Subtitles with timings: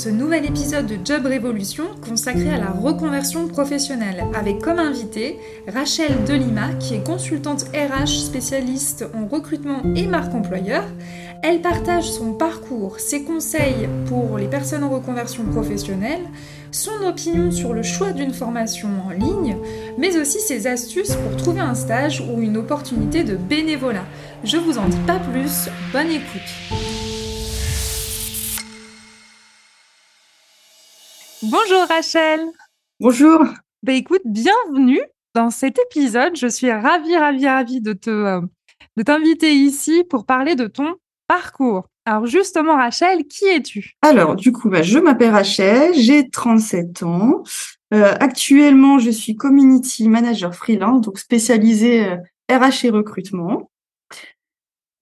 [0.00, 6.24] ce nouvel épisode de Job Révolution consacré à la reconversion professionnelle avec comme invité Rachel
[6.26, 10.84] Delima qui est consultante RH spécialiste en recrutement et marque employeur.
[11.42, 16.22] Elle partage son parcours, ses conseils pour les personnes en reconversion professionnelle,
[16.72, 19.58] son opinion sur le choix d'une formation en ligne,
[19.98, 24.06] mais aussi ses astuces pour trouver un stage ou une opportunité de bénévolat.
[24.44, 26.89] Je vous en dis pas plus, bonne écoute.
[31.50, 32.40] Bonjour Rachel.
[33.00, 33.44] Bonjour.
[33.82, 35.00] Bah écoute, bienvenue
[35.34, 36.36] dans cet épisode.
[36.36, 38.40] Je suis ravie, ravie, ravie de te euh,
[38.96, 40.94] de t'inviter ici pour parler de ton
[41.26, 41.88] parcours.
[42.04, 43.94] Alors justement, Rachel, qui es-tu?
[44.02, 47.42] Alors du coup, bah, je m'appelle Rachel, j'ai 37 ans.
[47.92, 52.16] Euh, actuellement, je suis community manager freelance, donc spécialisée
[52.48, 53.72] RH et recrutement.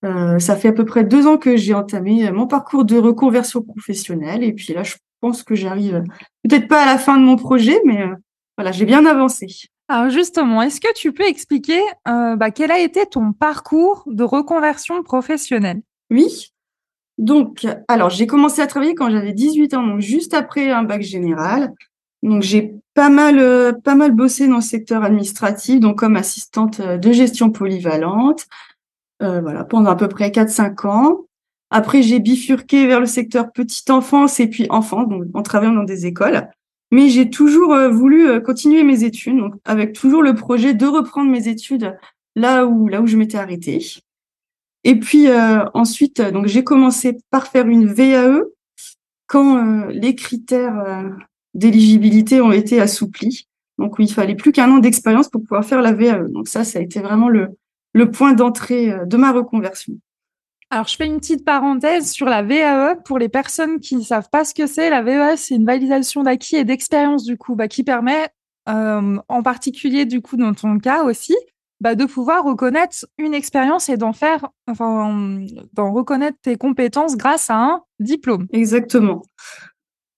[0.03, 3.61] Euh, ça fait à peu près deux ans que j'ai entamé mon parcours de reconversion
[3.61, 6.05] professionnelle et puis là, je pense que j'arrive
[6.43, 8.15] peut-être pas à la fin de mon projet, mais euh,
[8.57, 9.47] voilà, j'ai bien avancé.
[9.89, 14.23] Alors justement, est-ce que tu peux expliquer euh, bah, quel a été ton parcours de
[14.25, 15.81] reconversion professionnelle?
[16.11, 16.53] Oui.
[17.17, 21.03] Donc, alors j'ai commencé à travailler quand j'avais 18 ans, donc juste après un bac
[21.03, 21.73] général.
[22.23, 26.81] Donc j'ai pas mal, euh, pas mal bossé dans le secteur administratif, donc comme assistante
[26.81, 28.47] de gestion polyvalente,
[29.21, 31.28] voilà, pendant à peu près 4-5 ans.
[31.71, 35.85] Après, j'ai bifurqué vers le secteur petite enfance et puis enfant, donc en travaillant dans
[35.85, 36.49] des écoles.
[36.91, 40.87] Mais j'ai toujours euh, voulu euh, continuer mes études, donc avec toujours le projet de
[40.87, 41.97] reprendre mes études
[42.35, 43.85] là où là où je m'étais arrêtée.
[44.85, 48.43] Et puis euh, ensuite, donc j'ai commencé par faire une VAE
[49.27, 51.05] quand les critères
[51.53, 53.47] d'éligibilité ont été assouplis.
[53.77, 56.29] Donc il fallait plus qu'un an d'expérience pour pouvoir faire la VAE.
[56.31, 57.51] Donc ça, ça a été vraiment le
[57.93, 59.95] le point d'entrée de ma reconversion.
[60.71, 62.97] Alors, je fais une petite parenthèse sur la VAE.
[63.05, 66.23] Pour les personnes qui ne savent pas ce que c'est, la VAE, c'est une validation
[66.23, 68.29] d'acquis et d'expérience, du coup, bah, qui permet,
[68.69, 71.35] euh, en particulier, du coup, dans ton cas aussi,
[71.81, 75.41] bah, de pouvoir reconnaître une expérience et d'en faire, enfin,
[75.73, 78.47] d'en reconnaître tes compétences grâce à un diplôme.
[78.53, 79.23] Exactement.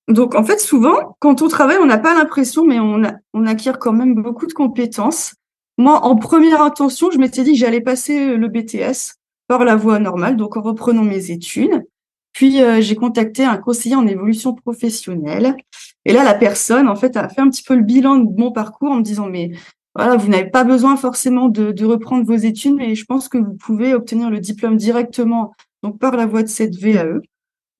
[0.08, 3.00] Donc, en fait, souvent, quand on travaille, on n'a pas l'impression, mais on,
[3.34, 5.36] on acquiert quand même beaucoup de compétences.
[5.78, 9.19] Moi, en première intention, je m'étais dit que j'allais passer le BTS
[9.50, 11.84] par la voie normale, donc en reprenant mes études.
[12.32, 15.56] Puis euh, j'ai contacté un conseiller en évolution professionnelle.
[16.04, 18.52] Et là, la personne, en fait, a fait un petit peu le bilan de mon
[18.52, 19.50] parcours en me disant, mais
[19.96, 23.38] voilà, vous n'avez pas besoin forcément de, de, reprendre vos études, mais je pense que
[23.38, 25.52] vous pouvez obtenir le diplôme directement,
[25.82, 27.18] donc par la voie de cette VAE.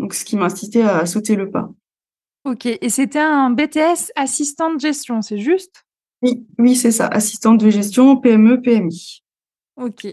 [0.00, 1.70] Donc, ce qui m'a incité à sauter le pas.
[2.46, 5.84] Ok, et c'était un BTS assistant de gestion, c'est juste?
[6.22, 9.22] Oui, oui, c'est ça, assistante de gestion PME PMI.
[9.76, 10.08] Ok.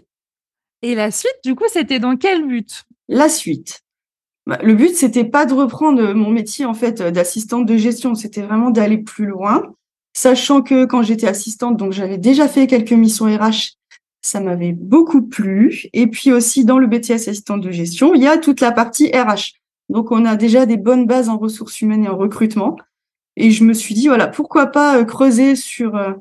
[0.82, 2.86] Et la suite, du coup, c'était dans quel but?
[3.08, 3.82] La suite.
[4.46, 8.42] Bah, le but, c'était pas de reprendre mon métier en fait d'assistante de gestion, c'était
[8.42, 9.62] vraiment d'aller plus loin,
[10.14, 13.76] sachant que quand j'étais assistante, donc j'avais déjà fait quelques missions RH,
[14.22, 15.88] ça m'avait beaucoup plu.
[15.94, 19.12] Et puis aussi dans le BTS assistante de gestion, il y a toute la partie
[19.12, 19.54] RH.
[19.90, 22.78] Donc on a déjà des bonnes bases en ressources humaines et en recrutement.
[23.36, 26.14] Et je me suis dit voilà, pourquoi pas euh, creuser sur euh,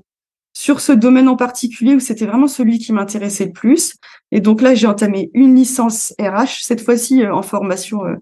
[0.53, 3.97] sur ce domaine en particulier où c'était vraiment celui qui m'intéressait le plus.
[4.33, 8.17] Et donc là, j'ai entamé une licence RH, cette fois-ci euh, en formation euh,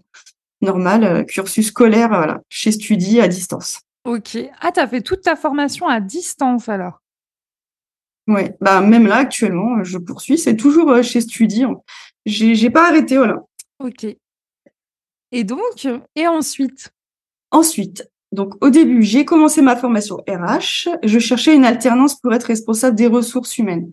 [0.61, 3.81] normale, euh, cursus scolaire, voilà, chez Studi à distance.
[4.05, 4.37] Ok.
[4.61, 7.01] Ah, tu as fait toute ta formation à distance alors?
[8.27, 10.39] Oui, bah même là, actuellement, je poursuis.
[10.39, 11.65] C'est toujours chez Studi.
[12.25, 13.43] J'ai pas arrêté, voilà.
[13.79, 14.07] Ok.
[15.33, 16.91] Et donc, et ensuite?
[17.51, 20.89] Ensuite, donc, au début, j'ai commencé ma formation RH.
[21.05, 23.91] Je cherchais une alternance pour être responsable des ressources humaines.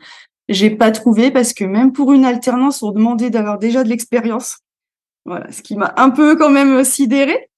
[0.49, 4.57] J'ai pas trouvé parce que même pour une alternance, on demandait d'avoir déjà de l'expérience.
[5.25, 7.49] Voilà, ce qui m'a un peu quand même sidéré.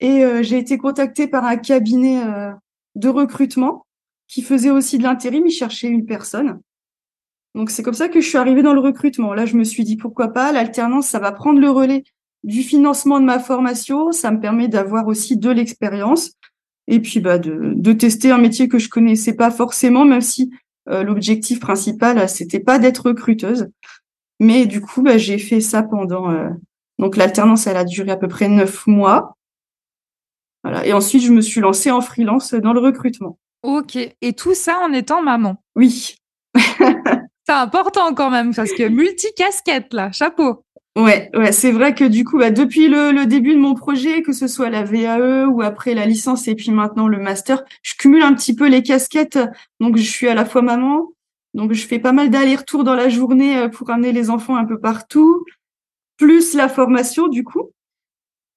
[0.00, 2.50] Et euh, j'ai été contactée par un cabinet euh,
[2.96, 3.86] de recrutement
[4.26, 5.46] qui faisait aussi de l'intérim.
[5.46, 6.60] Il cherchait une personne.
[7.54, 9.34] Donc, c'est comme ça que je suis arrivée dans le recrutement.
[9.34, 10.52] Là, je me suis dit pourquoi pas?
[10.52, 12.02] L'alternance, ça va prendre le relais
[12.44, 16.32] du financement de ma formation, ça me permet d'avoir aussi de l'expérience
[16.88, 20.50] et puis bah, de, de, tester un métier que je connaissais pas forcément, même si
[20.86, 23.68] l'objectif principal, c'était pas d'être recruteuse.
[24.40, 26.30] Mais du coup, bah, j'ai fait ça pendant...
[26.30, 26.50] Euh,
[26.98, 29.36] donc l'alternance, elle a duré à peu près neuf mois.
[30.64, 30.84] Voilà.
[30.86, 33.38] Et ensuite, je me suis lancée en freelance dans le recrutement.
[33.62, 33.96] Ok.
[33.96, 35.62] Et tout ça en étant maman?
[35.76, 36.16] Oui.
[36.54, 40.64] C'est important quand même, parce que multi-casquette, là, chapeau.
[40.94, 44.32] Ouais, ouais, c'est vrai que du coup, bah, depuis le, début de mon projet, que
[44.32, 48.22] ce soit la VAE ou après la licence et puis maintenant le master, je cumule
[48.22, 49.38] un petit peu les casquettes.
[49.80, 51.12] Donc, je suis à la fois maman,
[51.54, 54.66] donc je fais pas mal d'allers-retours dans la journée euh, pour amener les enfants un
[54.66, 55.44] peu partout,
[56.18, 57.70] plus la formation du coup,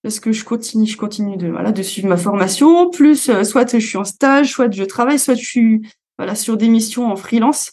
[0.04, 3.72] parce que je continue, je continue de voilà de suivre ma formation, plus euh, soit
[3.74, 5.82] je suis en stage, soit je travaille, soit je suis
[6.18, 7.72] voilà sur des missions en freelance.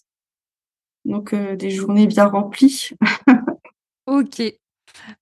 [1.05, 2.91] Donc euh, des journées bien remplies.
[4.07, 4.43] Ok.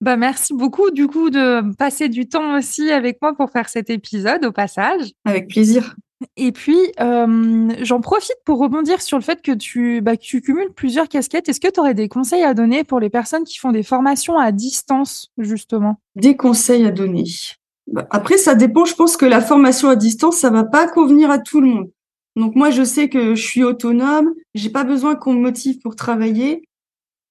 [0.01, 3.89] Bah, merci beaucoup du coup de passer du temps aussi avec moi pour faire cet
[3.91, 5.13] épisode au passage.
[5.25, 5.95] Avec plaisir.
[6.37, 10.73] Et puis, j'en profite pour rebondir sur le fait que tu, bah, que tu cumules
[10.75, 11.49] plusieurs casquettes.
[11.49, 14.39] Est-ce que tu aurais des conseils à donner pour les personnes qui font des formations
[14.39, 15.99] à distance, justement?
[16.17, 17.25] Des conseils à donner.
[17.87, 18.85] Bah, après, ça dépend.
[18.85, 21.91] Je pense que la formation à distance, ça va pas convenir à tout le monde.
[22.37, 24.35] Donc moi, je sais que je suis autonome.
[24.55, 26.65] J'ai pas besoin qu'on me motive pour travailler.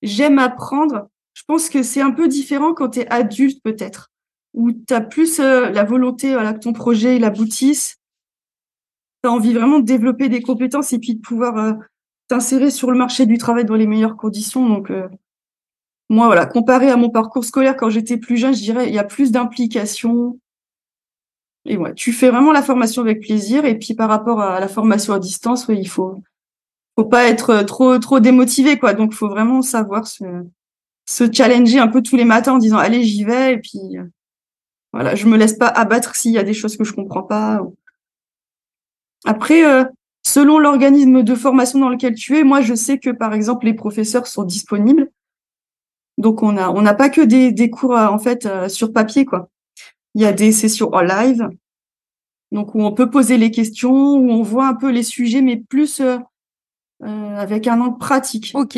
[0.01, 4.11] J'aime apprendre je pense que c'est un peu différent quand tu es adulte peut-être,
[4.53, 7.97] où tu as plus euh, la volonté voilà, que ton projet il aboutisse.
[9.23, 11.73] Tu as envie vraiment de développer des compétences et puis de pouvoir euh,
[12.27, 14.67] t'insérer sur le marché du travail dans les meilleures conditions.
[14.67, 15.07] Donc, euh,
[16.09, 18.99] moi, voilà, comparé à mon parcours scolaire quand j'étais plus jeune, je dirais il y
[18.99, 20.39] a plus d'implication.
[21.65, 23.65] Et ouais, tu fais vraiment la formation avec plaisir.
[23.65, 26.21] Et puis par rapport à la formation à distance, il faut,
[26.97, 28.93] faut pas être trop trop démotivé, quoi.
[28.93, 30.23] Donc, faut vraiment savoir se,
[31.09, 34.03] se challenger un peu tous les matins en disant allez j'y vais et puis euh,
[34.93, 37.61] voilà je me laisse pas abattre s'il y a des choses que je comprends pas
[39.25, 39.85] après euh,
[40.23, 43.73] selon l'organisme de formation dans lequel tu es moi je sais que par exemple les
[43.73, 45.09] professeurs sont disponibles.
[46.19, 49.25] Donc on a on n'a pas que des, des cours euh, en fait sur papier
[49.25, 49.49] quoi.
[50.13, 51.49] Il y a des sessions en live.
[52.51, 55.57] Donc où on peut poser les questions où on voit un peu les sujets mais
[55.57, 56.03] plus
[57.01, 58.51] avec un angle pratique.
[58.53, 58.77] Ok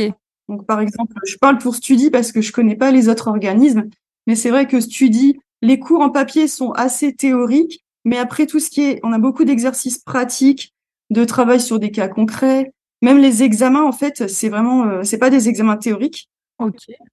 [0.51, 3.85] donc, par exemple, je parle pour Studi parce que je connais pas les autres organismes,
[4.27, 8.59] mais c'est vrai que Studi, les cours en papier sont assez théoriques, mais après tout
[8.59, 10.73] ce qui est, on a beaucoup d'exercices pratiques,
[11.09, 15.17] de travail sur des cas concrets, même les examens, en fait, c'est vraiment, euh, c'est
[15.17, 16.27] pas des examens théoriques.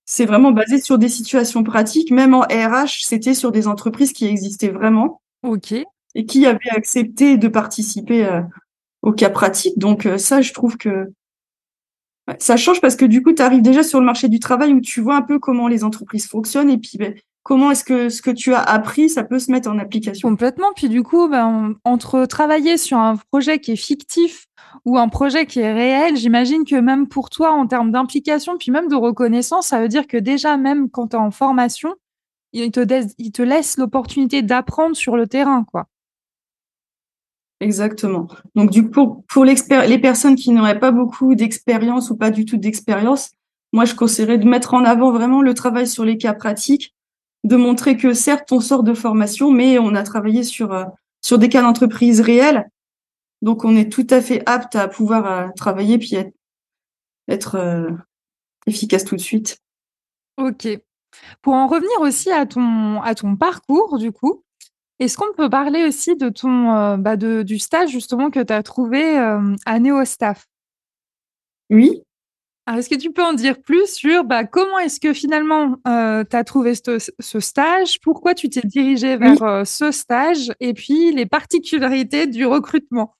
[0.05, 2.11] C'est vraiment basé sur des situations pratiques.
[2.11, 5.23] Même en RH, c'était sur des entreprises qui existaient vraiment.
[5.43, 5.73] Ok.
[6.15, 8.43] Et qui avaient accepté de participer euh,
[9.01, 9.79] au cas pratique.
[9.79, 11.11] Donc euh, ça, je trouve que
[12.39, 14.81] ça change parce que du coup, tu arrives déjà sur le marché du travail où
[14.81, 18.21] tu vois un peu comment les entreprises fonctionnent et puis ben, comment est-ce que ce
[18.21, 20.29] que tu as appris, ça peut se mettre en application.
[20.29, 20.69] Complètement.
[20.77, 24.47] Puis du coup, ben, entre travailler sur un projet qui est fictif
[24.85, 28.71] ou un projet qui est réel, j'imagine que même pour toi, en termes d'implication, puis
[28.71, 31.95] même de reconnaissance, ça veut dire que déjà, même quand tu es en formation,
[32.53, 32.81] il te,
[33.19, 35.87] il te laisse l'opportunité d'apprendre sur le terrain, quoi.
[37.61, 38.29] Exactement.
[38.55, 42.57] Donc du coup, pour les personnes qui n'auraient pas beaucoup d'expérience ou pas du tout
[42.57, 43.33] d'expérience,
[43.73, 46.95] moi je conseillerais de mettre en avant vraiment le travail sur les cas pratiques,
[47.45, 50.85] de montrer que certes on sort de formation, mais on a travaillé sur euh,
[51.25, 52.71] sur des cas d'entreprise réels,
[53.43, 56.33] donc on est tout à fait apte à pouvoir euh, travailler puis être,
[57.29, 57.91] être euh,
[58.67, 59.59] efficace tout de suite.
[60.37, 60.69] Ok.
[61.43, 64.45] Pour en revenir aussi à ton à ton parcours du coup,
[65.01, 68.53] est-ce qu'on peut parler aussi de ton, euh, bah de, du stage justement que tu
[68.53, 70.47] as trouvé euh, à NeoStaff
[71.71, 72.03] Oui.
[72.77, 76.37] est-ce que tu peux en dire plus sur bah, comment est-ce que finalement euh, tu
[76.37, 78.01] as trouvé ce, ce, stage?
[78.03, 80.53] Pourquoi tu t'es dirigé vers ce stage?
[80.59, 83.15] Et puis les particularités du recrutement?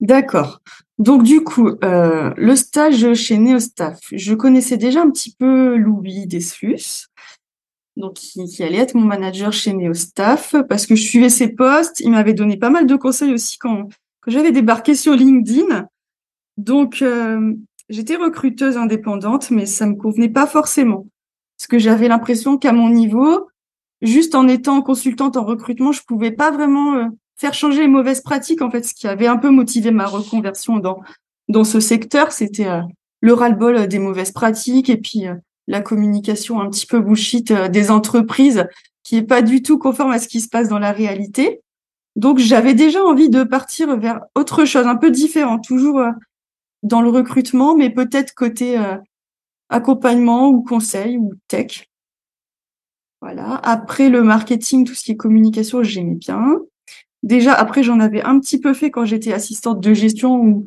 [0.00, 0.60] D'accord.
[0.98, 7.06] Donc du coup, le stage chez NeoStaff, je connaissais déjà un petit peu Louis Desflus
[7.96, 12.00] donc qui, allait être mon manager chez NeoStaff, parce que je suivais ses posts.
[12.00, 13.88] Il m'avait donné pas mal de conseils aussi quand,
[14.20, 15.86] quand j'avais débarqué sur LinkedIn.
[16.56, 17.54] Donc, euh,
[17.88, 21.06] j'étais recruteuse indépendante, mais ça me convenait pas forcément.
[21.56, 23.48] Parce que j'avais l'impression qu'à mon niveau,
[24.02, 28.22] juste en étant consultante en recrutement, je pouvais pas vraiment euh, faire changer les mauvaises
[28.22, 28.62] pratiques.
[28.62, 31.00] En fait, ce qui avait un peu motivé ma reconversion dans,
[31.48, 32.82] dans ce secteur, c'était euh,
[33.20, 35.26] le ras-le-bol des mauvaises pratiques et puis
[35.66, 38.66] la communication un petit peu bullshit euh, des entreprises
[39.02, 41.60] qui est pas du tout conforme à ce qui se passe dans la réalité.
[42.16, 46.10] Donc j'avais déjà envie de partir vers autre chose, un peu différent, toujours euh,
[46.82, 48.96] dans le recrutement, mais peut-être côté euh,
[49.68, 51.88] accompagnement ou conseil ou tech.
[53.20, 53.56] Voilà.
[53.64, 56.58] Après le marketing, tout ce qui est communication, j'aimais bien.
[57.22, 60.64] Déjà, après, j'en avais un petit peu fait quand j'étais assistante de gestion où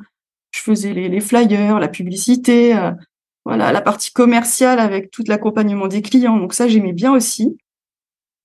[0.50, 2.74] je faisais les, flyers, la publicité,
[3.48, 6.38] voilà, la partie commerciale avec tout l'accompagnement des clients.
[6.38, 7.58] Donc ça, j'aimais bien aussi.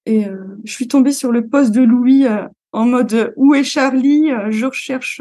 [0.06, 3.64] Et euh, je suis tombée sur le poste de Louis euh, en mode où est
[3.64, 5.21] Charlie Je recherche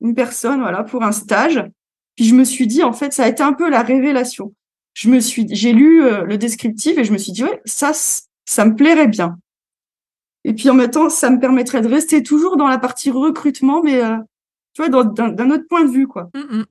[0.00, 1.64] une personne, voilà, pour un stage.
[2.16, 4.54] Puis je me suis dit, en fait, ça a été un peu la révélation.
[4.94, 7.92] Je me suis, j'ai lu le descriptif et je me suis dit, ouais, ça,
[8.44, 9.38] ça me plairait bien.
[10.44, 13.82] Et puis en même temps, ça me permettrait de rester toujours dans la partie recrutement,
[13.82, 14.16] mais euh,
[14.74, 16.30] tu vois, d'un autre point de vue, quoi.
[16.34, 16.64] Mmh, mmh.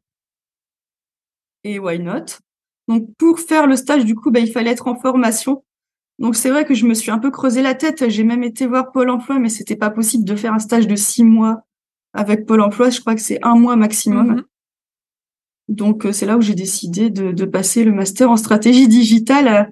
[1.63, 2.39] Et why not?
[2.87, 5.63] Donc pour faire le stage, du coup, bah, il fallait être en formation.
[6.19, 8.09] Donc c'est vrai que je me suis un peu creusé la tête.
[8.09, 10.95] J'ai même été voir Pôle Emploi, mais c'était pas possible de faire un stage de
[10.95, 11.61] six mois
[12.13, 12.89] avec Pôle Emploi.
[12.89, 14.31] Je crois que c'est un mois maximum.
[14.31, 14.43] Mmh,
[15.69, 19.69] Donc euh, c'est là où j'ai décidé de, de, passer le master en stratégie digitale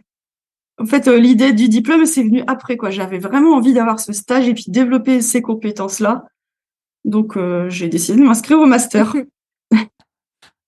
[0.79, 2.89] en fait, euh, l'idée du diplôme, c'est venu après, quoi.
[2.89, 6.23] J'avais vraiment envie d'avoir ce stage et puis développer ces compétences-là.
[7.03, 9.13] Donc, euh, j'ai décidé de m'inscrire au master.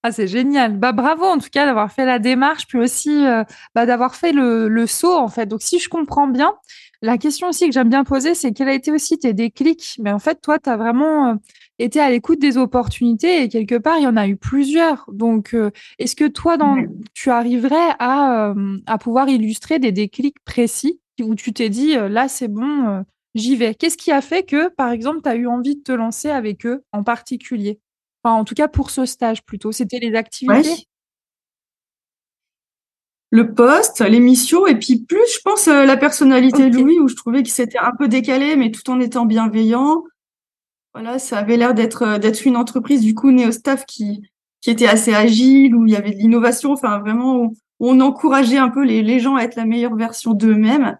[0.04, 0.78] ah, c'est génial.
[0.78, 3.44] Bah, bravo, en tout cas, d'avoir fait la démarche, puis aussi euh,
[3.76, 5.46] bah, d'avoir fait le, le, saut, en fait.
[5.46, 6.56] Donc, si je comprends bien,
[7.04, 9.98] la question aussi que j'aime bien poser, c'est quel a été aussi tes déclics?
[10.00, 11.38] Mais en fait, toi, tu as vraiment
[11.84, 15.10] était à l'écoute des opportunités et quelque part, il y en a eu plusieurs.
[15.12, 16.78] Donc, euh, est-ce que toi, dans,
[17.14, 22.10] tu arriverais à, euh, à pouvoir illustrer des déclics précis où tu t'es dit, euh,
[22.10, 23.04] là, c'est bon,
[23.36, 23.76] j'y vais?
[23.76, 26.66] Qu'est-ce qui a fait que, par exemple, tu as eu envie de te lancer avec
[26.66, 27.80] eux en particulier?
[28.24, 29.72] Enfin, en tout cas, pour ce stage plutôt.
[29.72, 30.88] C'était les activités?
[33.32, 37.44] Le poste, l'émission, et puis plus, je pense, la personnalité de Louis, où je trouvais
[37.44, 40.04] qu'il s'était un peu décalé, mais tout en étant bienveillant.
[40.94, 44.22] Voilà, ça avait l'air d'être euh, d'être une entreprise du coup Neostaff qui
[44.60, 48.58] qui était assez agile où il y avait de l'innovation, enfin vraiment où on encourageait
[48.58, 50.98] un peu les, les gens à être la meilleure version d'eux-mêmes.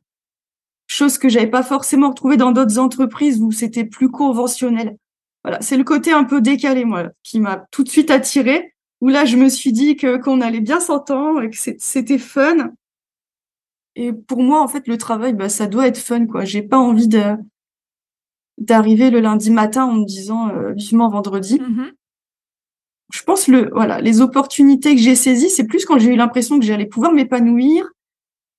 [0.88, 4.98] Chose que j'avais pas forcément retrouvée dans d'autres entreprises où c'était plus conventionnel.
[5.44, 8.76] Voilà, c'est le côté un peu décalé moi qui m'a tout de suite attiré.
[9.02, 12.72] Où là je me suis dit que qu'on allait bien s'entendre et que c'était fun.
[13.96, 16.46] Et pour moi en fait le travail bah ça doit être fun quoi.
[16.46, 17.36] J'ai pas envie de
[18.60, 21.60] d'arriver le lundi matin en me disant euh, vivement vendredi.
[21.60, 21.92] Mmh
[23.12, 26.60] je pense le voilà les opportunités que j'ai saisies, c'est plus quand j'ai eu l'impression
[26.60, 27.92] que j'allais pouvoir m'épanouir,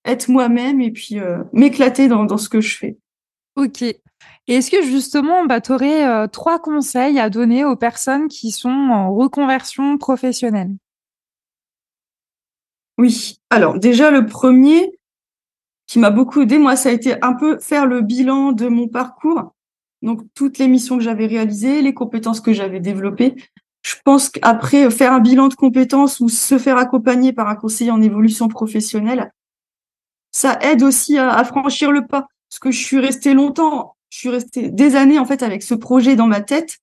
[0.05, 2.99] être moi-même et puis euh, m'éclater dans, dans ce que je fais.
[3.57, 3.85] Ok.
[4.49, 8.69] Est-ce que justement, bah, tu aurais euh, trois conseils à donner aux personnes qui sont
[8.69, 10.73] en reconversion professionnelle?
[12.99, 13.39] Oui.
[13.51, 14.99] Alors déjà, le premier
[15.87, 18.89] qui m'a beaucoup aidé, moi, ça a été un peu faire le bilan de mon
[18.89, 19.53] parcours.
[20.01, 23.37] Donc, toutes les missions que j'avais réalisées, les compétences que j'avais développées.
[23.83, 27.91] Je pense qu'après, faire un bilan de compétences ou se faire accompagner par un conseiller
[27.91, 29.33] en évolution professionnelle,
[30.31, 32.27] ça aide aussi à, franchir le pas.
[32.51, 35.75] Parce que je suis restée longtemps, je suis restée des années, en fait, avec ce
[35.75, 36.79] projet dans ma tête,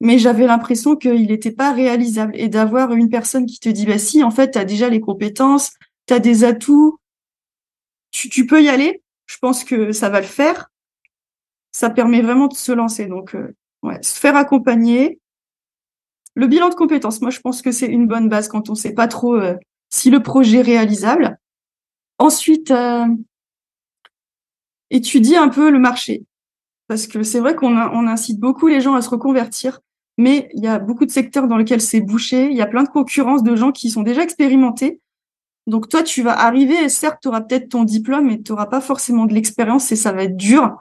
[0.00, 2.32] mais j'avais l'impression qu'il n'était pas réalisable.
[2.34, 5.00] Et d'avoir une personne qui te dit, bah si, en fait, tu as déjà les
[5.00, 5.72] compétences,
[6.06, 6.98] tu as des atouts,
[8.10, 10.70] tu, tu peux y aller, je pense que ça va le faire
[11.72, 13.06] ça permet vraiment de se lancer.
[13.06, 15.20] Donc, euh, ouais, se faire accompagner.
[16.34, 18.78] Le bilan de compétences, moi, je pense que c'est une bonne base quand on ne
[18.78, 19.56] sait pas trop euh,
[19.88, 21.38] si le projet est réalisable.
[22.18, 23.06] Ensuite, euh,
[24.90, 26.24] étudier un peu le marché.
[26.90, 29.78] Parce que c'est vrai qu'on on incite beaucoup les gens à se reconvertir,
[30.18, 32.50] mais il y a beaucoup de secteurs dans lesquels c'est bouché.
[32.50, 35.00] Il y a plein de concurrence de gens qui sont déjà expérimentés.
[35.68, 38.80] Donc toi, tu vas arriver, certes, tu auras peut-être ton diplôme, mais tu n'auras pas
[38.80, 40.78] forcément de l'expérience et ça va être dur.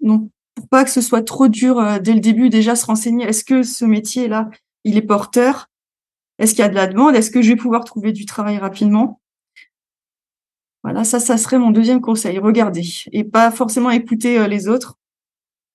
[0.00, 3.26] Donc, pour pas que ce soit trop dur euh, dès le début, déjà se renseigner,
[3.26, 4.48] est-ce que ce métier-là,
[4.84, 5.68] il est porteur?
[6.38, 7.14] Est-ce qu'il y a de la demande?
[7.14, 9.20] Est-ce que je vais pouvoir trouver du travail rapidement?
[10.88, 12.38] Voilà, ça, ça serait mon deuxième conseil.
[12.38, 14.96] Regardez et pas forcément écouter euh, les autres.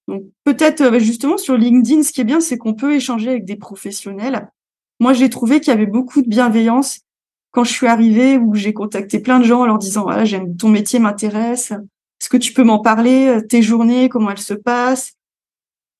[0.08, 3.46] Donc, peut-être euh, justement sur LinkedIn, ce qui est bien, c'est qu'on peut échanger avec
[3.46, 4.50] des professionnels.
[5.00, 7.02] Moi, j'ai trouvé qu'il y avait beaucoup de bienveillance
[7.52, 10.58] quand je suis arrivée, où j'ai contacté plein de gens en leur disant, voilà, j'aime
[10.58, 11.70] ton métier m'intéresse.
[12.20, 15.14] Est-ce que tu peux m'en parler, euh, tes journées, comment elles se passent?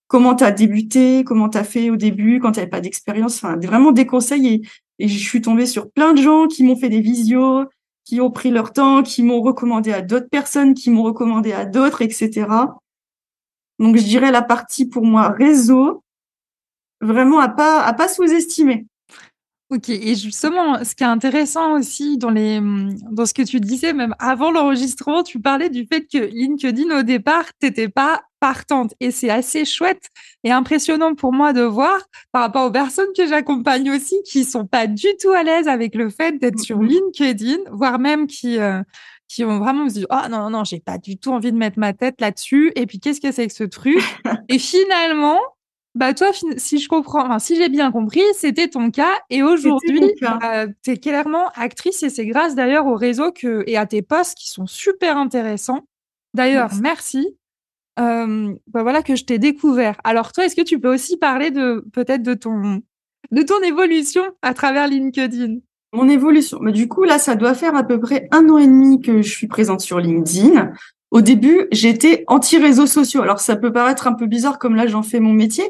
[0.08, 1.24] Comment tu as débuté?
[1.24, 3.36] Comment tu as fait au début quand tu n'avais pas d'expérience?
[3.36, 4.68] Enfin, vraiment des conseils.
[4.98, 7.66] Et, je suis tombée sur plein de gens qui m'ont fait des visios,
[8.06, 11.66] qui ont pris leur temps, qui m'ont recommandé à d'autres personnes, qui m'ont recommandé à
[11.66, 12.48] d'autres, etc.
[13.80, 16.04] Donc, je dirais la partie pour moi réseau,
[17.02, 18.86] vraiment à pas à pas sous-estimer.
[19.74, 23.92] Ok, et justement, ce qui est intéressant aussi dans, les, dans ce que tu disais,
[23.92, 28.94] même avant l'enregistrement, tu parlais du fait que LinkedIn, au départ, t'étais pas partante.
[29.00, 30.10] Et c'est assez chouette
[30.44, 31.98] et impressionnant pour moi de voir
[32.32, 35.96] par rapport aux personnes que j'accompagne aussi qui sont pas du tout à l'aise avec
[35.96, 38.84] le fait d'être sur LinkedIn, voire même qui, euh,
[39.28, 41.94] qui ont vraiment dit, oh non, non, j'ai pas du tout envie de mettre ma
[41.94, 42.72] tête là-dessus.
[42.76, 43.98] Et puis, qu'est-ce que c'est que ce truc?
[44.50, 45.40] et finalement,
[45.96, 49.14] bah toi, si je comprends, enfin, si j'ai bien compris, c'était ton cas.
[49.30, 53.78] Et aujourd'hui, bah, tu es clairement actrice et c'est grâce d'ailleurs au réseau que, et
[53.78, 55.82] à tes posts qui sont super intéressants.
[56.34, 57.38] D'ailleurs, merci.
[58.00, 60.02] Euh, bah voilà que je t'ai découvert.
[60.04, 62.82] Alors toi, est-ce que tu peux aussi parler de peut-être de ton
[63.32, 65.58] de ton évolution à travers LinkedIn?
[65.92, 66.58] Mon évolution.
[66.60, 69.00] Mais bah, du coup, là, ça doit faire à peu près un an et demi
[69.00, 70.72] que je suis présente sur LinkedIn.
[71.14, 73.22] Au début, j'étais anti-réseaux sociaux.
[73.22, 75.64] Alors, ça peut paraître un peu bizarre comme là, j'en fais mon métier.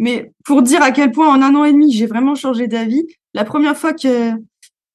[0.00, 3.06] Mais pour dire à quel point en un an et demi, j'ai vraiment changé d'avis,
[3.32, 4.32] la première fois que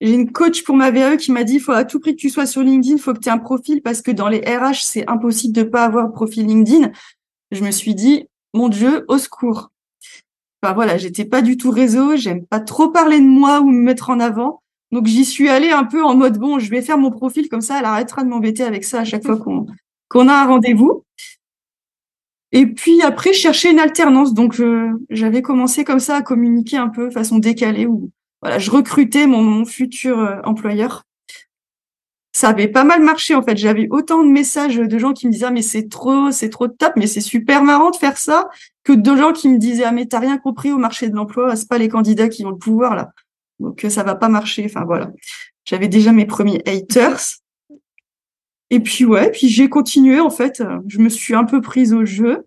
[0.01, 2.19] j'ai une coach pour ma VAE qui m'a dit, il faut à tout prix que
[2.19, 4.39] tu sois sur LinkedIn, il faut que tu aies un profil parce que dans les
[4.39, 6.91] RH, c'est impossible de pas avoir profil LinkedIn.
[7.51, 9.71] Je me suis dit, mon Dieu, au secours.
[10.61, 13.81] Enfin voilà, j'étais pas du tout réseau, j'aime pas trop parler de moi ou me
[13.81, 14.61] mettre en avant.
[14.91, 17.61] Donc j'y suis allée un peu en mode bon, je vais faire mon profil comme
[17.61, 19.67] ça, elle arrêtera de m'embêter avec ça à chaque fois qu'on
[20.09, 21.03] qu'on a un rendez-vous.
[22.51, 24.33] Et puis après, chercher une alternance.
[24.33, 24.61] Donc,
[25.09, 28.11] j'avais commencé comme ça à communiquer un peu façon décalée où
[28.45, 31.03] voilà, je recrutais mon, futur euh, employeur.
[32.31, 33.57] Ça avait pas mal marché en fait.
[33.57, 36.67] J'avais autant de messages de gens qui me disaient ah, mais c'est trop, c'est trop
[36.67, 38.49] top, mais c'est super marrant de faire ça,
[38.83, 41.55] que de gens qui me disaient ah mais t'as rien compris au marché de l'emploi,
[41.55, 43.13] c'est pas les candidats qui ont le pouvoir là,
[43.59, 44.65] donc euh, ça va pas marcher.
[44.65, 45.11] Enfin voilà,
[45.63, 47.39] j'avais déjà mes premiers haters.
[48.69, 50.63] Et puis ouais, puis j'ai continué en fait.
[50.87, 52.45] Je me suis un peu prise au jeu,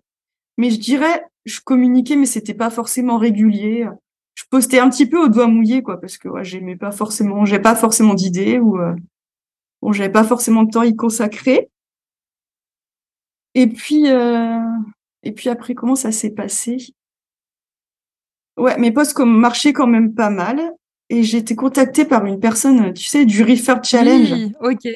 [0.57, 3.87] mais je dirais, je communiquais, mais c'était pas forcément régulier.
[4.35, 7.45] Je postais un petit peu au doigt mouillé, quoi, parce que ouais, j'aimais pas forcément,
[7.45, 8.95] j'ai pas forcément d'idées ou euh,
[9.81, 11.69] bon, j'avais pas forcément de temps à y consacrer.
[13.55, 14.59] Et puis, euh,
[15.23, 16.93] et puis après, comment ça s'est passé?
[18.57, 20.73] Ouais, mes posts marchaient quand même pas mal.
[21.11, 24.31] Et j'ai été contactée par une personne, tu sais, du Refer Challenge.
[24.31, 24.87] Oui, ok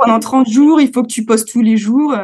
[0.00, 2.16] pendant 30 jours, il faut que tu postes tous les jours.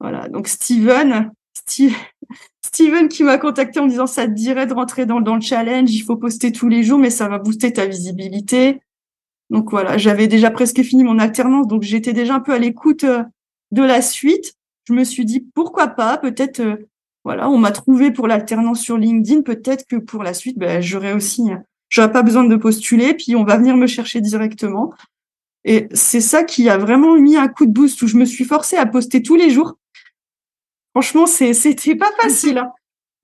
[0.00, 0.28] Voilà.
[0.28, 1.30] Donc, Steven,
[2.64, 5.90] Steven qui m'a contacté en disant ça te dirait de rentrer dans, dans le challenge,
[5.92, 8.80] il faut poster tous les jours, mais ça va booster ta visibilité.
[9.50, 13.04] Donc voilà, j'avais déjà presque fini mon alternance, donc j'étais déjà un peu à l'écoute
[13.04, 13.22] euh,
[13.70, 14.54] de la suite.
[14.88, 16.88] Je me suis dit pourquoi pas, peut-être, euh,
[17.24, 21.12] voilà, on m'a trouvé pour l'alternance sur LinkedIn, peut-être que pour la suite, ben, j'aurais
[21.12, 21.44] aussi,
[21.88, 24.92] j'aurais pas besoin de postuler, puis on va venir me chercher directement.
[25.68, 28.44] Et c'est ça qui a vraiment mis un coup de boost où je me suis
[28.44, 29.76] forcée à poster tous les jours.
[30.92, 32.58] Franchement, c'est, c'était pas facile.
[32.58, 32.70] Hein.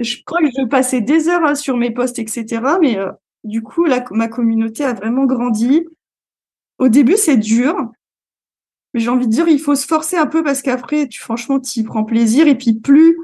[0.00, 2.60] Je crois que je passais des heures hein, sur mes posts, etc.
[2.80, 3.12] Mais euh,
[3.44, 5.86] du coup, la, ma communauté a vraiment grandi.
[6.78, 7.76] Au début, c'est dur.
[8.92, 11.60] Mais j'ai envie de dire, il faut se forcer un peu parce qu'après, tu, franchement,
[11.60, 12.48] tu y prends plaisir.
[12.48, 13.16] Et puis, plus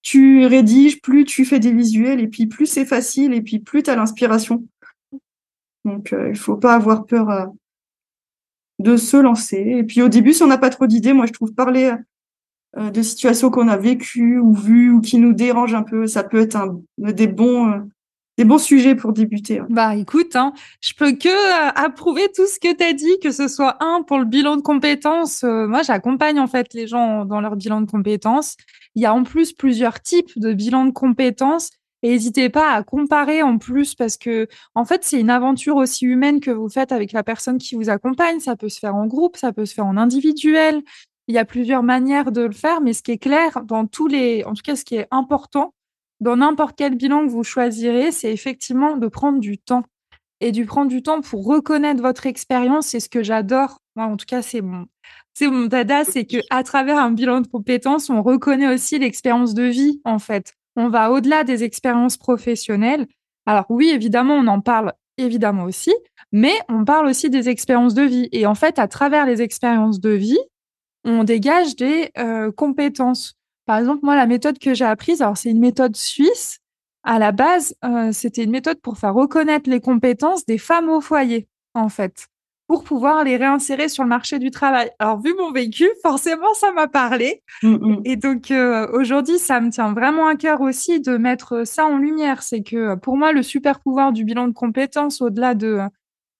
[0.00, 2.20] tu rédiges, plus tu fais des visuels.
[2.20, 3.34] Et puis, plus c'est facile.
[3.34, 4.64] Et puis, plus tu as l'inspiration.
[5.84, 7.28] Donc, euh, il faut pas avoir peur.
[7.28, 7.44] Euh,
[8.82, 9.64] de se lancer.
[9.78, 11.92] Et puis au début, si on n'a pas trop d'idées, moi je trouve parler
[12.78, 16.24] euh, de situations qu'on a vécues ou vues ou qui nous dérangent un peu, ça
[16.24, 17.78] peut être un, des bons euh,
[18.38, 19.60] des bons sujets pour débuter.
[19.68, 23.30] Bah écoute, hein, je peux que euh, approuver tout ce que tu as dit, que
[23.30, 25.42] ce soit un pour le bilan de compétences.
[25.42, 28.56] moi, j'accompagne en fait les gens dans leur bilan de compétences.
[28.94, 31.70] Il y a en plus plusieurs types de bilan de compétences
[32.02, 36.04] et n'hésitez pas à comparer en plus parce que, en fait, c'est une aventure aussi
[36.04, 38.40] humaine que vous faites avec la personne qui vous accompagne.
[38.40, 40.82] Ça peut se faire en groupe, ça peut se faire en individuel.
[41.28, 44.08] Il y a plusieurs manières de le faire, mais ce qui est clair dans tous
[44.08, 45.74] les, en tout cas, ce qui est important
[46.20, 49.84] dans n'importe quel bilan que vous choisirez, c'est effectivement de prendre du temps
[50.40, 52.88] et du prendre du temps pour reconnaître votre expérience.
[52.88, 53.78] C'est ce que j'adore.
[53.94, 54.86] Moi, en tout cas, c'est mon,
[55.34, 59.54] c'est mon dada, c'est que à travers un bilan de compétences, on reconnaît aussi l'expérience
[59.54, 63.06] de vie, en fait on va au-delà des expériences professionnelles.
[63.46, 65.94] Alors oui, évidemment, on en parle évidemment aussi,
[66.32, 68.28] mais on parle aussi des expériences de vie.
[68.32, 70.40] Et en fait, à travers les expériences de vie,
[71.04, 73.34] on dégage des euh, compétences.
[73.66, 76.58] Par exemple, moi, la méthode que j'ai apprise, alors c'est une méthode suisse.
[77.04, 81.00] À la base, euh, c'était une méthode pour faire reconnaître les compétences des femmes au
[81.00, 82.28] foyer, en fait
[82.72, 84.90] pour pouvoir les réinsérer sur le marché du travail.
[84.98, 87.42] Alors, vu mon vécu, forcément, ça m'a parlé.
[87.62, 88.00] Mm, mm.
[88.06, 91.98] Et donc, euh, aujourd'hui, ça me tient vraiment à cœur aussi de mettre ça en
[91.98, 92.42] lumière.
[92.42, 95.80] C'est que pour moi, le super pouvoir du bilan de compétences, au-delà de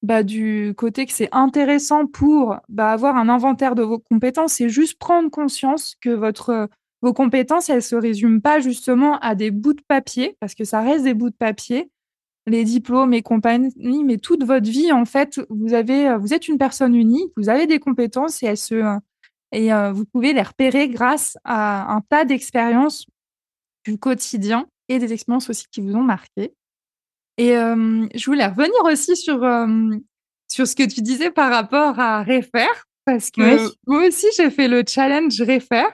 [0.01, 4.71] bah, du côté que c'est intéressant pour bah, avoir un inventaire de vos compétences, c'est
[4.71, 6.71] juste prendre conscience que votre
[7.03, 10.81] vos compétences, elles se résument pas justement à des bouts de papier, parce que ça
[10.81, 11.91] reste des bouts de papier,
[12.47, 16.59] les diplômes et compagnie, mais toute votre vie, en fait, vous avez, vous êtes une
[16.59, 18.99] personne unique, vous avez des compétences et elles se,
[19.53, 23.07] et vous pouvez les repérer grâce à un tas d'expériences
[23.85, 26.55] du quotidien et des expériences aussi qui vous ont marqué.
[27.39, 29.39] Et je voulais revenir aussi sur,
[30.49, 32.67] sur ce que tu disais par rapport à Refer,
[33.05, 35.87] parce que moi aussi, j'ai fait le challenge Refer.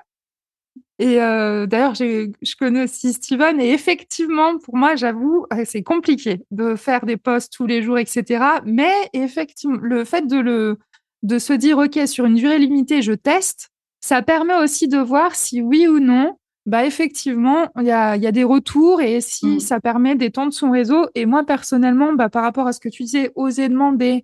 [1.00, 3.60] Et d'ailleurs, je connais aussi Steven.
[3.60, 8.44] Et effectivement, pour moi, j'avoue, c'est compliqué de faire des posts tous les jours, etc.
[8.64, 10.78] Mais effectivement, le fait de, le,
[11.22, 15.34] de se dire, OK, sur une durée limitée, je teste, ça permet aussi de voir
[15.34, 19.46] si oui ou non, bah effectivement, il y a, y a, des retours et si
[19.46, 19.60] mmh.
[19.60, 21.06] ça permet d'étendre son réseau.
[21.14, 24.22] Et moi, personnellement, bah, par rapport à ce que tu disais, oser demander,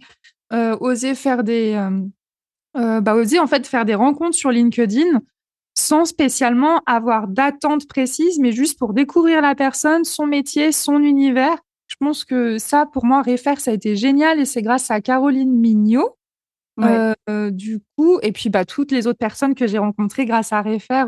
[0.53, 2.01] euh, oser faire des, euh,
[2.77, 5.23] euh, bah, oser en fait faire des rencontres sur LinkedIn
[5.75, 11.59] sans spécialement avoir d'attente précise, mais juste pour découvrir la personne, son métier, son univers.
[11.89, 15.01] Je pense que ça, pour moi, Refer, ça a été génial et c'est grâce à
[15.01, 16.17] Caroline Mignot.
[17.51, 21.05] du coup, et puis bah, toutes les autres personnes que j'ai rencontrées grâce à Refer,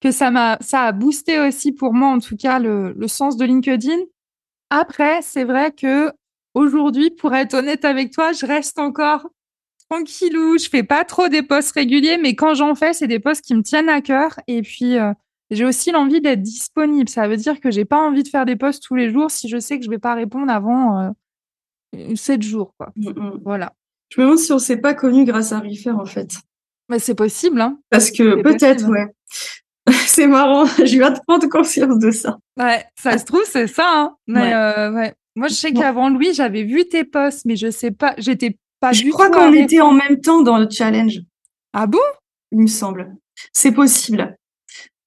[0.00, 3.36] que ça m'a, ça a boosté aussi pour moi, en tout cas, le, le sens
[3.36, 3.98] de LinkedIn.
[4.70, 6.12] Après, c'est vrai que
[6.54, 9.26] aujourd'hui, pour être honnête avec toi, je reste encore
[9.90, 10.58] tranquillou.
[10.58, 13.54] Je fais pas trop des posts réguliers, mais quand j'en fais, c'est des posts qui
[13.54, 14.38] me tiennent à cœur.
[14.46, 15.12] Et puis, euh,
[15.50, 17.08] j'ai aussi l'envie d'être disponible.
[17.08, 19.48] Ça veut dire que j'ai pas envie de faire des posts tous les jours si
[19.48, 21.12] je sais que je vais pas répondre avant
[21.96, 22.74] euh, 7 jours.
[22.78, 22.92] Quoi.
[22.96, 23.40] Mm, mm.
[23.44, 23.72] Voilà.
[24.10, 26.36] Je me demande si on s'est pas connu grâce à Refer, en fait.
[26.88, 27.78] Mais c'est possible, hein.
[27.90, 29.06] Parce que peut-être, ouais.
[30.06, 32.38] c'est marrant, je viens de prendre conscience de ça.
[32.58, 33.86] Ouais, ça se trouve, c'est ça.
[33.86, 34.16] Hein.
[34.26, 35.14] Mais euh, ouais.
[35.36, 38.92] Moi, je sais qu'avant lui, j'avais vu tes posts, mais je sais pas, j'étais pas
[38.92, 41.20] je crois qu'on était en même temps dans le challenge.
[41.72, 41.98] Ah bon?
[42.52, 43.14] Il me semble.
[43.52, 44.36] C'est possible.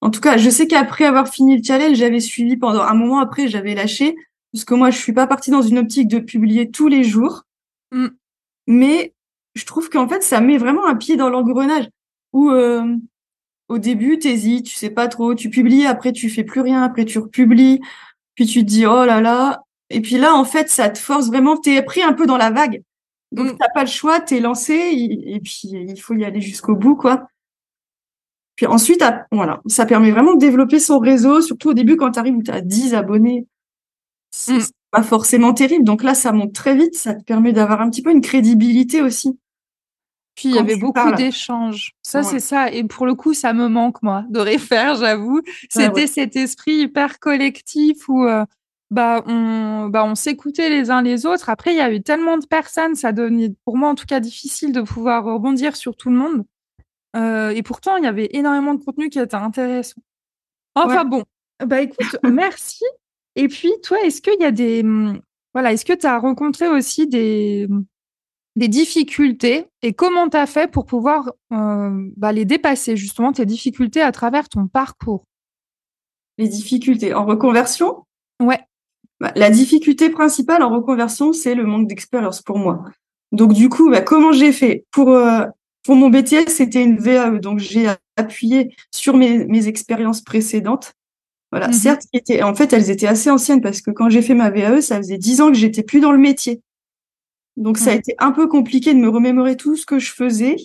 [0.01, 3.19] En tout cas, je sais qu'après avoir fini le challenge, j'avais suivi pendant un moment
[3.19, 4.15] après, j'avais lâché
[4.51, 7.43] parce que moi, je suis pas partie dans une optique de publier tous les jours.
[7.91, 8.07] Mm.
[8.67, 9.13] Mais
[9.55, 11.89] je trouve qu'en fait, ça met vraiment un pied dans l'engrenage
[12.33, 12.95] où euh,
[13.69, 17.05] au début, t'hésites, tu sais pas trop, tu publies, après tu fais plus rien, après
[17.05, 17.81] tu republies,
[18.35, 19.63] puis tu te dis oh là là.
[19.89, 22.51] Et puis là, en fait, ça te force vraiment, t'es pris un peu dans la
[22.51, 22.83] vague.
[23.33, 23.57] Donc mm.
[23.57, 27.27] t'as pas le choix, t'es lancé, et puis il faut y aller jusqu'au bout, quoi.
[28.55, 32.19] Puis ensuite, voilà, ça permet vraiment de développer son réseau, surtout au début quand tu
[32.19, 33.47] arrives où tu as 10 abonnés.
[34.29, 34.71] C'est mm.
[34.91, 35.83] pas forcément terrible.
[35.83, 39.01] Donc là, ça monte très vite, ça te permet d'avoir un petit peu une crédibilité
[39.01, 39.37] aussi.
[40.35, 41.93] Puis il y avait beaucoup d'échanges.
[42.01, 42.71] Ça, c'est ça.
[42.71, 45.41] Et pour le coup, ça me manque, moi, de refaire, j'avoue.
[45.69, 48.43] C'était cet esprit hyper collectif où euh,
[48.93, 51.49] bah, on, bah, on s'écoutait les uns les autres.
[51.49, 54.19] Après, il y a eu tellement de personnes, ça devenait, pour moi en tout cas,
[54.19, 56.45] difficile de pouvoir rebondir sur tout le monde.
[57.15, 60.01] Euh, et pourtant, il y avait énormément de contenu qui était intéressant.
[60.75, 61.23] Enfin bon,
[61.65, 62.83] bah écoute, merci.
[63.35, 64.81] Et puis, toi, est-ce qu'il y a des.
[64.81, 65.19] Hum,
[65.53, 67.67] voilà, est-ce que tu as rencontré aussi des,
[68.55, 69.65] des difficultés?
[69.81, 74.11] Et comment tu as fait pour pouvoir euh, bah, les dépasser, justement, tes difficultés à
[74.11, 75.25] travers ton parcours?
[76.37, 78.05] Les difficultés en reconversion?
[78.39, 78.59] Ouais.
[79.23, 82.83] Bah, la difficulté principale en reconversion, c'est le manque d'expérience pour moi.
[83.31, 85.45] Donc du coup, bah, comment j'ai fait pour euh,
[85.85, 90.91] pour mon BTS, c'était une VAE, donc j'ai appuyé sur mes, mes expériences précédentes.
[91.51, 92.03] Voilà, mmh certes,
[92.41, 95.17] en fait, elles étaient assez anciennes parce que quand j'ai fait ma VAE, ça faisait
[95.17, 96.61] dix ans que j'étais plus dans le métier.
[97.55, 100.57] Donc ça a été un peu compliqué de me remémorer tout ce que je faisais,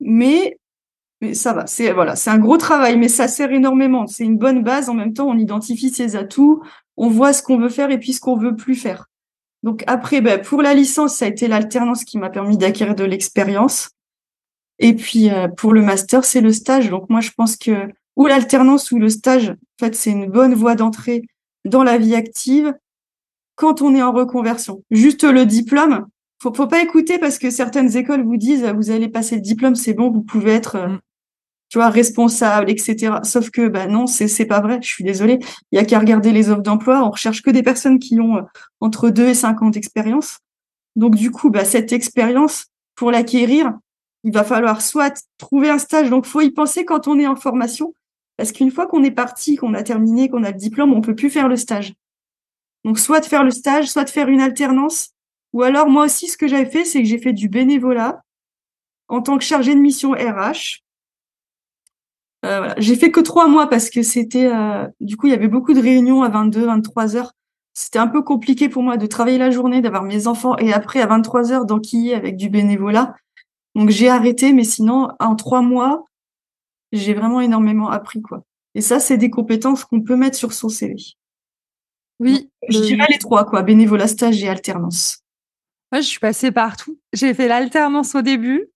[0.00, 0.56] mais
[1.20, 1.66] mais ça va.
[1.66, 4.06] C'est voilà, c'est un gros travail, mais ça sert énormément.
[4.06, 4.88] C'est une bonne base.
[4.88, 6.62] En même temps, on identifie ses atouts,
[7.00, 9.06] on voit ce qu'on veut faire et puis ce qu'on veut plus faire.
[9.62, 13.04] Donc après, ben, pour la licence, ça a été l'alternance qui m'a permis d'acquérir de
[13.04, 13.88] l'expérience.
[14.78, 16.90] Et puis euh, pour le master, c'est le stage.
[16.90, 20.52] Donc moi, je pense que ou l'alternance ou le stage, en fait, c'est une bonne
[20.52, 21.22] voie d'entrée
[21.64, 22.74] dans la vie active
[23.54, 24.84] quand on est en reconversion.
[24.90, 26.06] Juste le diplôme,
[26.42, 29.74] faut, faut pas écouter parce que certaines écoles vous disent vous allez passer le diplôme,
[29.74, 31.00] c'est bon, vous pouvez être euh, mm.
[31.70, 33.14] Tu vois responsable, etc.
[33.22, 34.78] Sauf que bah non, c'est c'est pas vrai.
[34.82, 35.38] Je suis désolée.
[35.72, 37.02] Il y a qu'à regarder les offres d'emploi.
[37.02, 38.42] On recherche que des personnes qui ont euh,
[38.80, 39.70] entre 2 et 5 ans.
[40.96, 43.72] Donc du coup, bah cette expérience pour l'acquérir,
[44.24, 46.10] il va falloir soit trouver un stage.
[46.10, 47.94] Donc faut y penser quand on est en formation,
[48.36, 51.14] parce qu'une fois qu'on est parti, qu'on a terminé, qu'on a le diplôme, on peut
[51.14, 51.94] plus faire le stage.
[52.84, 55.10] Donc, soit de faire le stage, soit de faire une alternance.
[55.52, 58.22] Ou alors, moi aussi, ce que j'avais fait, c'est que j'ai fait du bénévolat
[59.08, 60.82] en tant que chargée de mission RH.
[62.44, 62.74] Euh, voilà.
[62.78, 65.72] J'ai fait que trois mois parce que c'était, euh, du coup, il y avait beaucoup
[65.72, 67.32] de réunions à 22, 23 heures.
[67.74, 71.00] C'était un peu compliqué pour moi de travailler la journée, d'avoir mes enfants et après
[71.00, 73.14] à 23 heures d'enquiller avec du bénévolat.
[73.74, 76.04] Donc j'ai arrêté, mais sinon en trois mois,
[76.92, 78.42] j'ai vraiment énormément appris quoi.
[78.74, 80.96] Et ça, c'est des compétences qu'on peut mettre sur son CV.
[82.20, 82.50] Oui.
[82.68, 83.62] je dirais les trois, quoi.
[83.62, 85.24] Bénévolat, stage et alternance.
[85.90, 86.98] Moi, je suis passée partout.
[87.12, 88.68] J'ai fait l'alternance au début,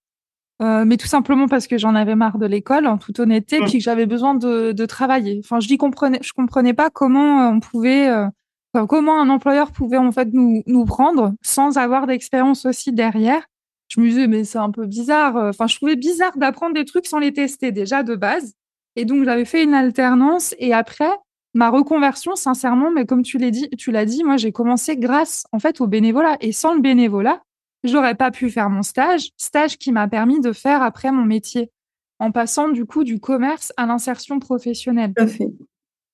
[0.61, 3.65] euh, mais tout simplement parce que j'en avais marre de l'école, en toute honnêteté, mm.
[3.65, 5.41] puis que j'avais besoin de, de, travailler.
[5.43, 8.27] Enfin, je dis comprenais, je comprenais pas comment on pouvait, euh,
[8.87, 13.43] comment un employeur pouvait en fait nous, nous prendre sans avoir d'expérience aussi derrière.
[13.89, 15.35] Je me disais, mais c'est un peu bizarre.
[15.35, 18.53] Enfin, je trouvais bizarre d'apprendre des trucs sans les tester déjà de base.
[18.95, 21.11] Et donc, j'avais fait une alternance et après,
[21.53, 25.45] ma reconversion, sincèrement, mais comme tu l'as dit, tu l'as dit, moi, j'ai commencé grâce,
[25.51, 26.37] en fait, au bénévolat.
[26.41, 27.41] Et sans le bénévolat,
[27.87, 31.71] j'aurais pas pu faire mon stage, stage qui m'a permis de faire après mon métier,
[32.19, 35.13] en passant du coup du commerce à l'insertion professionnelle.
[35.15, 35.51] Tout à fait.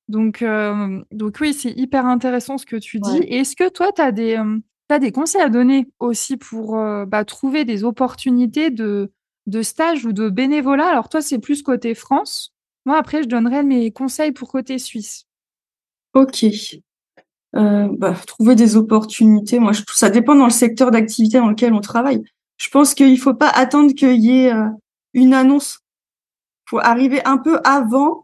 [0.07, 3.19] Donc, euh, donc oui, c'est hyper intéressant ce que tu dis.
[3.27, 7.23] Est-ce que toi, tu as des, euh, des conseils à donner aussi pour euh, bah,
[7.23, 9.11] trouver des opportunités de,
[9.45, 10.87] de stage ou de bénévolat?
[10.87, 12.53] Alors toi, c'est plus côté France.
[12.85, 15.27] Moi, après, je donnerais mes conseils pour côté Suisse.
[16.13, 16.45] Ok.
[17.55, 19.59] Euh, bah, trouver des opportunités.
[19.59, 22.23] Moi, je, ça dépend dans le secteur d'activité dans lequel on travaille.
[22.55, 24.67] Je pense qu'il faut pas attendre qu'il y ait euh,
[25.13, 25.79] une annonce.
[26.65, 28.23] faut arriver un peu avant.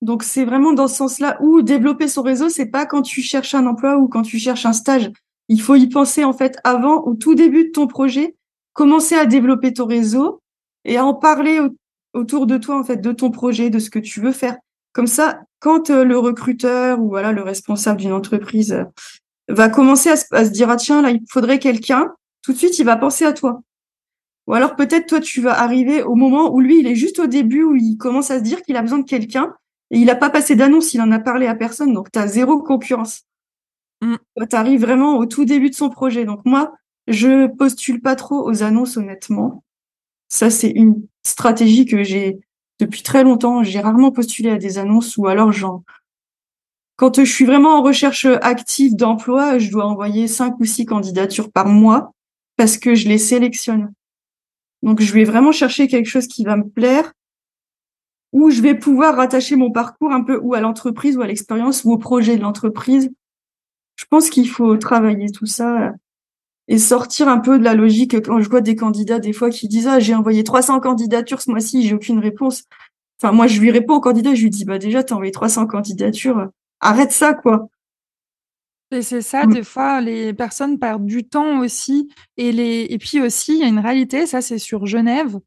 [0.00, 3.54] Donc, c'est vraiment dans ce sens-là où développer son réseau, c'est pas quand tu cherches
[3.54, 5.10] un emploi ou quand tu cherches un stage.
[5.48, 8.36] Il faut y penser, en fait, avant, au tout début de ton projet,
[8.72, 10.40] commencer à développer ton réseau
[10.84, 11.60] et à en parler
[12.14, 14.56] autour de toi, en fait, de ton projet, de ce que tu veux faire.
[14.92, 18.84] Comme ça, quand euh, le recruteur ou voilà le responsable d'une entreprise euh,
[19.48, 22.84] va commencer à se, dire ah tiens là il faudrait quelqu'un, tout de suite il
[22.84, 23.62] va penser à toi.
[24.46, 27.26] Ou alors peut-être toi tu vas arriver au moment où lui il est juste au
[27.26, 29.54] début où il commence à se dire qu'il a besoin de quelqu'un
[29.90, 32.26] et il n'a pas passé d'annonce, il en a parlé à personne donc tu as
[32.26, 33.22] zéro concurrence.
[34.00, 34.16] Mm.
[34.48, 36.24] Tu arrives vraiment au tout début de son projet.
[36.24, 36.72] Donc moi,
[37.06, 39.62] je postule pas trop aux annonces honnêtement.
[40.28, 42.38] Ça c'est une stratégie que j'ai
[42.80, 43.62] depuis très longtemps.
[43.62, 45.82] J'ai rarement postulé à des annonces ou alors genre
[46.96, 51.50] quand je suis vraiment en recherche active d'emploi, je dois envoyer cinq ou six candidatures
[51.50, 52.12] par mois
[52.58, 53.90] parce que je les sélectionne.
[54.82, 57.10] Donc je vais vraiment chercher quelque chose qui va me plaire
[58.32, 61.84] où je vais pouvoir rattacher mon parcours un peu ou à l'entreprise ou à l'expérience
[61.84, 63.10] ou au projet de l'entreprise.
[63.96, 65.94] Je pense qu'il faut travailler tout ça
[66.70, 69.68] et sortir un peu de la logique quand je vois des candidats des fois qui
[69.68, 72.62] disent ah j'ai envoyé 300 candidatures ce mois-ci j'ai aucune réponse
[73.20, 75.66] enfin moi je lui réponds au candidat je lui dis bah déjà t'as envoyé 300
[75.66, 76.48] candidatures
[76.80, 77.68] arrête ça quoi
[78.92, 79.54] et c'est ça, mm.
[79.54, 82.08] des fois, les personnes perdent du temps aussi.
[82.36, 82.88] Et, les...
[82.90, 85.38] et puis aussi, il y a une réalité, ça c'est sur Genève.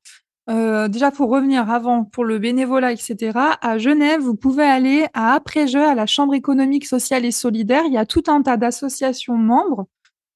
[0.49, 5.33] Euh, déjà, pour revenir avant, pour le bénévolat, etc., à Genève, vous pouvez aller à
[5.33, 7.83] après-jeu, à la Chambre économique, sociale et solidaire.
[7.85, 9.87] Il y a tout un tas d'associations membres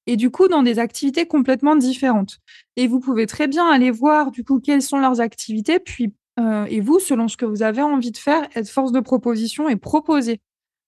[0.07, 2.39] et du coup dans des activités complètement différentes.
[2.75, 6.65] Et vous pouvez très bien aller voir du coup quelles sont leurs activités, puis euh,
[6.69, 9.75] et vous, selon ce que vous avez envie de faire, être force de proposition et
[9.75, 10.39] proposer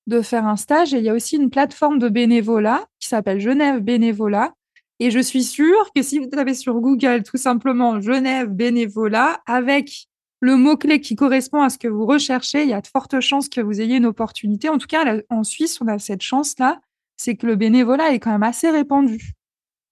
[0.08, 0.94] de faire un stage.
[0.94, 4.54] Et il y a aussi une plateforme de bénévolat qui s'appelle Genève Bénévolat.
[5.00, 10.08] Et je suis sûre que si vous tapez sur Google tout simplement Genève Bénévolat avec
[10.42, 13.50] le mot-clé qui correspond à ce que vous recherchez, il y a de fortes chances
[13.50, 14.70] que vous ayez une opportunité.
[14.70, 16.80] En tout cas, en Suisse, on a cette chance-là
[17.20, 19.34] c'est que le bénévolat est quand même assez répandu.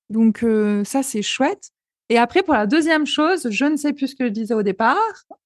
[0.09, 1.71] Donc euh, ça, c'est chouette.
[2.09, 4.63] Et après, pour la deuxième chose, je ne sais plus ce que je disais au
[4.63, 4.95] départ.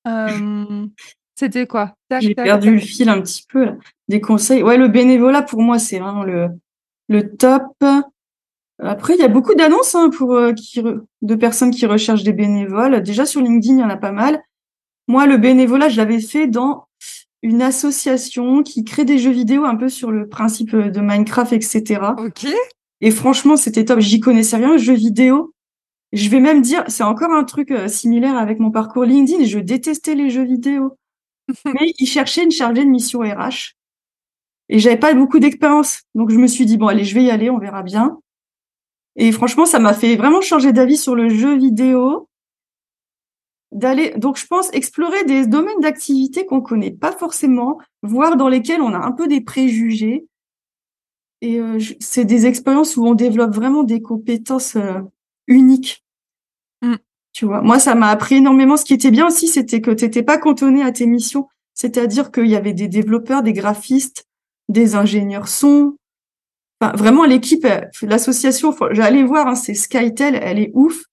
[0.07, 0.85] Euh,
[1.33, 1.95] c'était quoi?
[2.19, 3.69] J'ai perdu le fil un petit peu
[4.07, 4.61] des conseils.
[4.61, 6.49] Ouais, le bénévolat, pour moi, c'est vraiment le,
[7.09, 7.73] le top.
[8.77, 12.33] Après, il y a beaucoup d'annonces hein, pour euh, qui, de personnes qui recherchent des
[12.33, 13.01] bénévoles.
[13.01, 14.39] Déjà sur LinkedIn, il y en a pas mal.
[15.07, 16.85] Moi, le bénévolat, je l'avais fait dans
[17.43, 21.99] une association qui crée des jeux vidéo un peu sur le principe de Minecraft, etc.
[22.17, 22.47] Ok.
[23.01, 23.99] Et franchement, c'était top.
[23.99, 25.53] J'y connaissais rien, jeux vidéo.
[26.13, 29.45] Je vais même dire, c'est encore un truc euh, similaire avec mon parcours LinkedIn.
[29.45, 30.97] Je détestais les jeux vidéo.
[31.65, 33.73] Mais ils cherchaient une chargée de mission RH.
[34.69, 36.03] Et j'avais pas beaucoup d'expérience.
[36.13, 38.19] Donc je me suis dit, bon, allez, je vais y aller, on verra bien.
[39.15, 42.29] Et franchement, ça m'a fait vraiment changer d'avis sur le jeu vidéo
[43.71, 48.81] d'aller donc je pense explorer des domaines d'activité qu'on connaît pas forcément, voir dans lesquels
[48.81, 50.27] on a un peu des préjugés.
[51.41, 54.99] Et euh, c'est des expériences où on développe vraiment des compétences euh,
[55.47, 56.03] uniques.
[56.81, 56.95] Mm.
[57.33, 58.77] Tu vois, moi ça m'a appris énormément.
[58.77, 61.47] Ce qui était bien aussi, c'était que tu n'étais pas cantonné à tes missions.
[61.73, 64.25] C'est-à-dire qu'il y avait des développeurs, des graphistes,
[64.69, 65.95] des ingénieurs son.
[66.79, 71.03] Enfin, vraiment l'équipe, euh, l'association, j'allais voir, hein, c'est Skytel, elle est ouf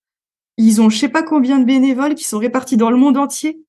[0.58, 3.62] ils ont je sais pas combien de bénévoles qui sont répartis dans le monde entier.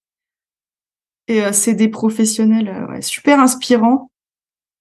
[1.27, 4.09] Et euh, c'est des professionnels euh, super inspirants.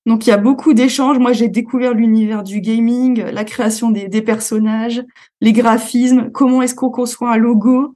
[0.06, 1.18] Donc il y a beaucoup d'échanges.
[1.18, 5.04] Moi, j'ai découvert l'univers du gaming, la création des, personnages,
[5.42, 7.94] les graphismes, comment est-ce qu'on conçoit un logo.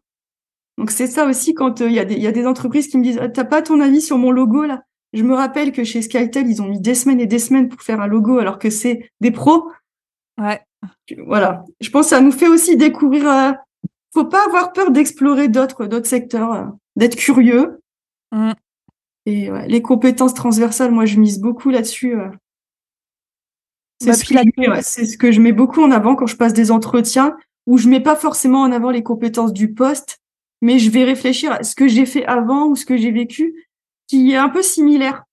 [0.77, 2.99] Donc c'est ça aussi quand euh, il y, a des, y a des entreprises qui
[2.99, 4.83] me disent «Ah, t'as pas ton avis sur mon logo là?
[5.15, 7.83] Je me rappelle que chez Skytel, ils ont mis des semaines et des semaines pour
[7.83, 9.71] faire un logo alors que c'est des pros.
[10.39, 10.61] Ouais.
[11.27, 11.65] Voilà.
[11.81, 13.55] Je pense que ça nous fait aussi découvrir.
[14.13, 16.65] Faut pas avoir peur d'explorer d'autres d'autres secteurs, euh,
[16.97, 17.81] d'être curieux.
[18.33, 18.53] Mm.
[19.27, 22.19] Et ouais, les compétences transversales, moi, je mise beaucoup là-dessus.
[22.19, 22.29] euh.
[24.01, 25.83] C'est Bah, ce, puis que la- je mets, ouais, c'est ce que je mets beaucoup
[25.83, 29.05] en avant quand je passe des entretiens où je mets pas forcément en avant les
[29.05, 30.19] compétences du poste,
[30.61, 33.69] mais je vais réfléchir à ce que j'ai fait avant ou ce que j'ai vécu
[34.09, 35.25] qui est un peu similaire.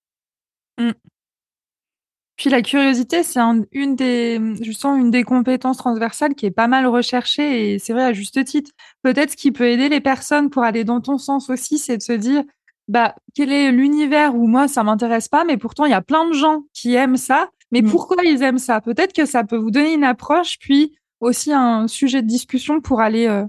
[2.39, 6.51] Puis la curiosité, c'est un- une des, je sens une des compétences transversales qui est
[6.51, 8.71] pas mal recherchée et c'est vrai à juste titre.
[9.03, 12.01] Peut-être ce qui peut aider les personnes pour aller dans ton sens aussi, c'est de
[12.01, 12.43] se dire,
[12.87, 16.29] bah, quel est l'univers où moi ça m'intéresse pas, mais pourtant il y a plein
[16.29, 17.49] de gens qui aiment ça.
[17.71, 17.89] Mais Mm.
[17.91, 18.79] pourquoi ils aiment ça?
[18.79, 23.01] Peut-être que ça peut vous donner une approche, puis aussi un sujet de discussion pour
[23.01, 23.43] aller, euh,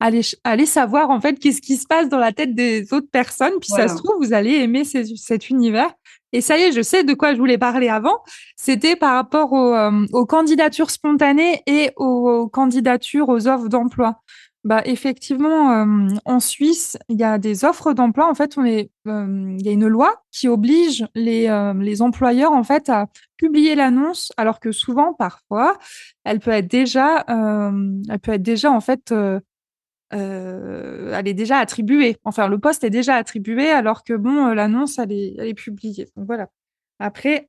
[0.00, 3.08] aller, ch- aller savoir en fait qu'est-ce qui se passe dans la tête des autres
[3.10, 3.54] personnes.
[3.58, 3.88] Puis Voilà.
[3.88, 5.90] ça se trouve, vous allez aimer ces- cet univers.
[6.34, 8.18] Et ça y est, je sais de quoi je voulais parler avant.
[8.56, 14.20] C'était par rapport aux, euh, aux candidatures spontanées et aux, candidatures aux offres d'emploi.
[14.64, 18.28] Bah, effectivement, euh, en Suisse, il y a des offres d'emploi.
[18.28, 22.88] En fait, euh, il y a une loi qui oblige les, les employeurs en fait
[22.88, 25.78] à publier l'annonce, alors que souvent, parfois,
[26.24, 29.14] elle peut être déjà, elle peut être déjà en fait,
[30.12, 32.16] euh, elle est déjà attribuée.
[32.24, 35.54] Enfin, le poste est déjà attribué, alors que bon, euh, l'annonce, elle est, elle est
[35.54, 36.08] publiée.
[36.16, 36.48] Donc voilà.
[36.98, 37.48] Après,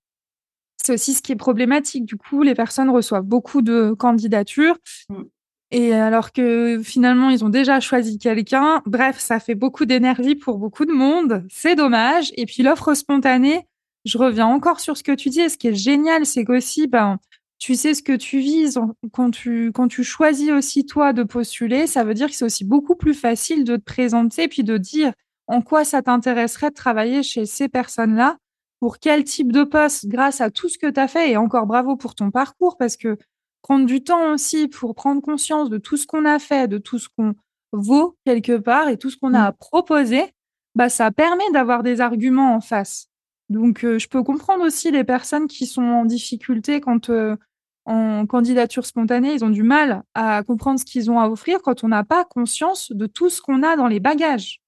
[0.78, 2.06] c'est aussi ce qui est problématique.
[2.06, 4.78] Du coup, les personnes reçoivent beaucoup de candidatures.
[5.10, 5.24] Mm.
[5.72, 8.82] Et alors que finalement, ils ont déjà choisi quelqu'un.
[8.86, 11.46] Bref, ça fait beaucoup d'énergie pour beaucoup de monde.
[11.50, 12.32] C'est dommage.
[12.36, 13.68] Et puis l'offre spontanée,
[14.06, 15.42] je reviens encore sur ce que tu dis.
[15.42, 17.18] Et ce qui est génial, c'est qu'aussi, ben,
[17.58, 18.80] tu sais ce que tu vises.
[19.14, 22.66] Quand tu, quand tu choisis aussi toi de postuler, ça veut dire que c'est aussi
[22.66, 25.14] beaucoup plus facile de te présenter puis de dire
[25.48, 28.38] en quoi ça t'intéresserait de travailler chez ces personnes-là
[28.80, 31.66] pour quel type de poste grâce à tout ce que tu as fait et encore
[31.66, 33.18] bravo pour ton parcours parce que
[33.62, 37.00] prendre du temps aussi pour prendre conscience de tout ce qu'on a fait, de tout
[37.00, 37.34] ce qu'on
[37.72, 39.46] vaut quelque part et tout ce qu'on a Mm.
[39.48, 40.24] à proposer,
[40.76, 43.08] bah ça permet d'avoir des arguments en face.
[43.50, 47.36] Donc euh, je peux comprendre aussi les personnes qui sont en difficulté quand euh,
[47.86, 51.84] en candidature spontanée, ils ont du mal à comprendre ce qu'ils ont à offrir quand
[51.84, 54.60] on n'a pas conscience de tout ce qu'on a dans les bagages.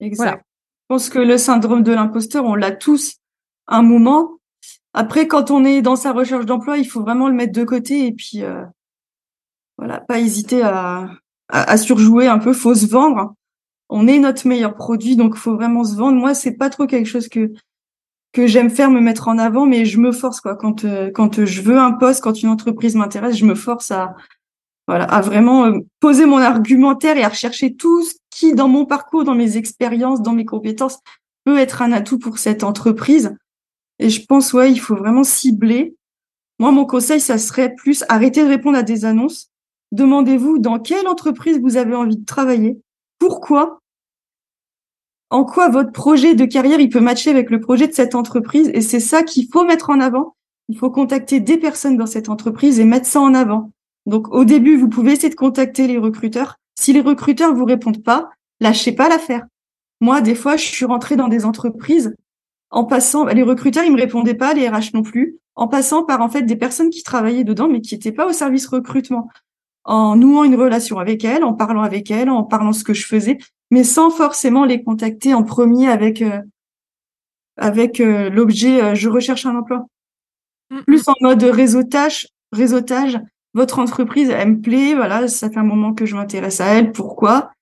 [0.00, 0.24] Exact.
[0.24, 0.36] Voilà.
[0.38, 3.16] Je pense que le syndrome de l'imposteur, on l'a tous
[3.68, 4.38] un moment.
[4.94, 8.06] Après, quand on est dans sa recherche d'emploi, il faut vraiment le mettre de côté
[8.06, 8.64] et puis euh,
[9.78, 11.08] voilà, pas hésiter à,
[11.48, 12.52] à, à surjouer un peu.
[12.52, 13.35] Faut se vendre.
[13.88, 16.18] On est notre meilleur produit, donc faut vraiment se vendre.
[16.18, 17.52] Moi, c'est pas trop quelque chose que
[18.32, 20.56] que j'aime faire, me mettre en avant, mais je me force quoi.
[20.56, 24.14] Quand euh, quand je veux un poste, quand une entreprise m'intéresse, je me force à
[24.88, 28.84] voilà, à vraiment euh, poser mon argumentaire et à rechercher tout ce qui, dans mon
[28.84, 30.98] parcours, dans mes expériences, dans mes compétences,
[31.44, 33.36] peut être un atout pour cette entreprise.
[33.98, 35.96] Et je pense, ouais, il faut vraiment cibler.
[36.58, 39.50] Moi, mon conseil, ça serait plus arrêter de répondre à des annonces.
[39.92, 42.78] Demandez-vous dans quelle entreprise vous avez envie de travailler,
[43.18, 43.80] pourquoi,
[45.30, 48.70] en quoi votre projet de carrière il peut matcher avec le projet de cette entreprise?
[48.74, 50.36] Et c'est ça qu'il faut mettre en avant.
[50.68, 53.70] Il faut contacter des personnes dans cette entreprise et mettre ça en avant.
[54.06, 56.56] Donc, au début, vous pouvez essayer de contacter les recruteurs.
[56.78, 59.46] Si les recruteurs vous répondent pas, lâchez pas l'affaire.
[60.00, 62.14] Moi, des fois, je suis rentrée dans des entreprises
[62.70, 66.20] en passant, les recruteurs, ils me répondaient pas, les RH non plus, en passant par,
[66.20, 69.28] en fait, des personnes qui travaillaient dedans, mais qui n'étaient pas au service recrutement.
[69.86, 73.06] En nouant une relation avec elles, en parlant avec elles, en parlant ce que je
[73.06, 73.38] faisais,
[73.70, 76.40] mais sans forcément les contacter en premier avec, euh,
[77.56, 79.86] avec euh, l'objet, euh, je recherche un emploi
[80.70, 83.18] Mm, plus en mode réseautage, réseautage.
[83.54, 86.92] Votre entreprise, elle me plaît, voilà, ça fait un moment que je m'intéresse à elle,
[86.92, 87.52] pourquoi?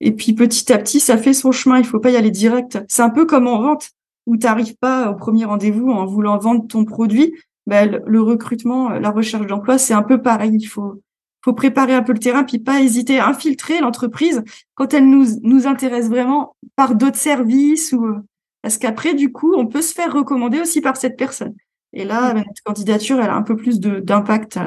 [0.00, 2.78] Et puis petit à petit, ça fait son chemin, il faut pas y aller direct.
[2.88, 3.90] C'est un peu comme en vente,
[4.26, 7.34] où tu n'arrives pas au premier rendez-vous en voulant vendre ton produit.
[7.66, 10.52] Ben, le, le recrutement, la recherche d'emploi, c'est un peu pareil.
[10.54, 11.00] Il faut,
[11.48, 14.42] faut préparer un peu le terrain, puis pas hésiter à infiltrer l'entreprise
[14.74, 18.16] quand elle nous, nous intéresse vraiment par d'autres services ou
[18.60, 21.54] parce qu'après, du coup, on peut se faire recommander aussi par cette personne.
[21.94, 24.58] Et là, notre candidature, elle a un peu plus d'impact,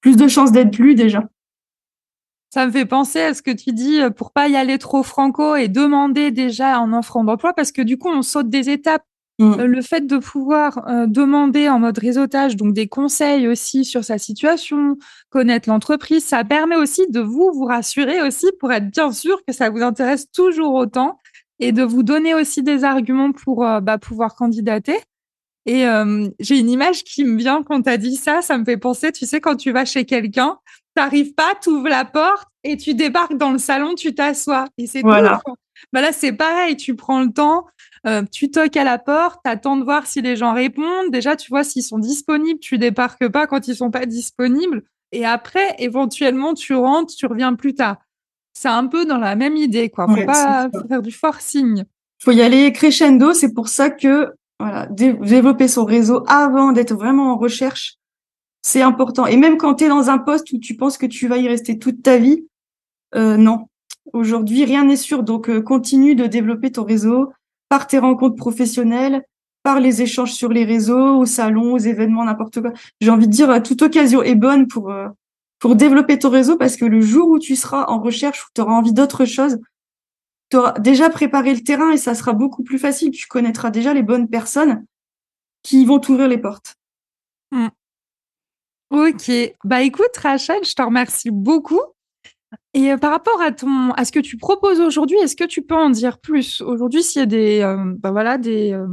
[0.00, 1.22] plus de chances d'être lue déjà.
[2.48, 5.02] Ça me fait penser à ce que tu dis euh, pour pas y aller trop
[5.02, 9.04] franco et demander déjà en offrant d'emploi parce que du coup on saute des étapes.
[9.38, 9.52] Mm.
[9.60, 14.02] Euh, Le fait de pouvoir euh, demander en mode réseautage donc des conseils aussi sur
[14.04, 14.96] sa situation,
[15.30, 19.52] connaître l'entreprise, ça permet aussi de vous vous rassurer aussi pour être bien sûr que
[19.52, 21.18] ça vous intéresse toujours autant
[21.58, 24.98] et de vous donner aussi des arguments pour euh, bah, pouvoir candidater.
[25.66, 28.64] Et euh, j'ai une image qui me vient quand tu as dit ça, ça me
[28.64, 30.58] fait penser, tu sais, quand tu vas chez quelqu'un,
[30.94, 34.66] t'arrives pas, tu ouvres la porte et tu débarques dans le salon, tu t'assois.
[34.78, 35.40] Et c'est Voilà.
[35.44, 35.54] tout.
[35.92, 37.66] Bah là, c'est pareil, tu prends le temps
[38.06, 41.10] euh, tu toques à la porte, attends de voir si les gens répondent.
[41.10, 44.82] Déjà, tu vois s'ils sont disponibles, tu débarques pas quand ils sont pas disponibles.
[45.12, 47.96] Et après, éventuellement, tu rentres, tu reviens plus tard.
[48.52, 50.06] C'est un peu dans la même idée, quoi.
[50.06, 51.84] Faut pas faire du forcing.
[52.22, 53.34] Faut y aller crescendo.
[53.34, 57.96] C'est pour ça que voilà, développer son réseau avant d'être vraiment en recherche,
[58.62, 59.26] c'est important.
[59.26, 61.48] Et même quand tu es dans un poste où tu penses que tu vas y
[61.48, 62.46] rester toute ta vie,
[63.14, 63.66] euh, non.
[64.12, 65.22] Aujourd'hui, rien n'est sûr.
[65.22, 67.32] Donc, euh, continue de développer ton réseau
[67.68, 69.22] par tes rencontres professionnelles,
[69.62, 72.72] par les échanges sur les réseaux, au salon, aux événements, n'importe quoi.
[73.00, 75.08] J'ai envie de dire, toute occasion est bonne pour euh,
[75.58, 78.60] pour développer ton réseau parce que le jour où tu seras en recherche, où tu
[78.60, 79.58] auras envie d'autre chose,
[80.50, 83.10] tu auras déjà préparé le terrain et ça sera beaucoup plus facile.
[83.10, 84.84] Tu connaîtras déjà les bonnes personnes
[85.62, 86.76] qui vont t'ouvrir les portes.
[87.50, 87.68] Mmh.
[88.90, 89.30] Ok.
[89.64, 91.80] Bah écoute, Rachel, je te remercie beaucoup.
[92.74, 95.62] Et euh, par rapport à ton, à ce que tu proposes aujourd'hui, est-ce que tu
[95.62, 96.60] peux en dire plus?
[96.60, 98.86] Aujourd'hui s'il y a des, bah voilà, des, euh,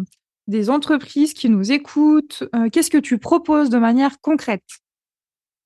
[0.48, 4.64] des entreprises qui nous écoutent, qu'est-ce que tu proposes de manière concrète?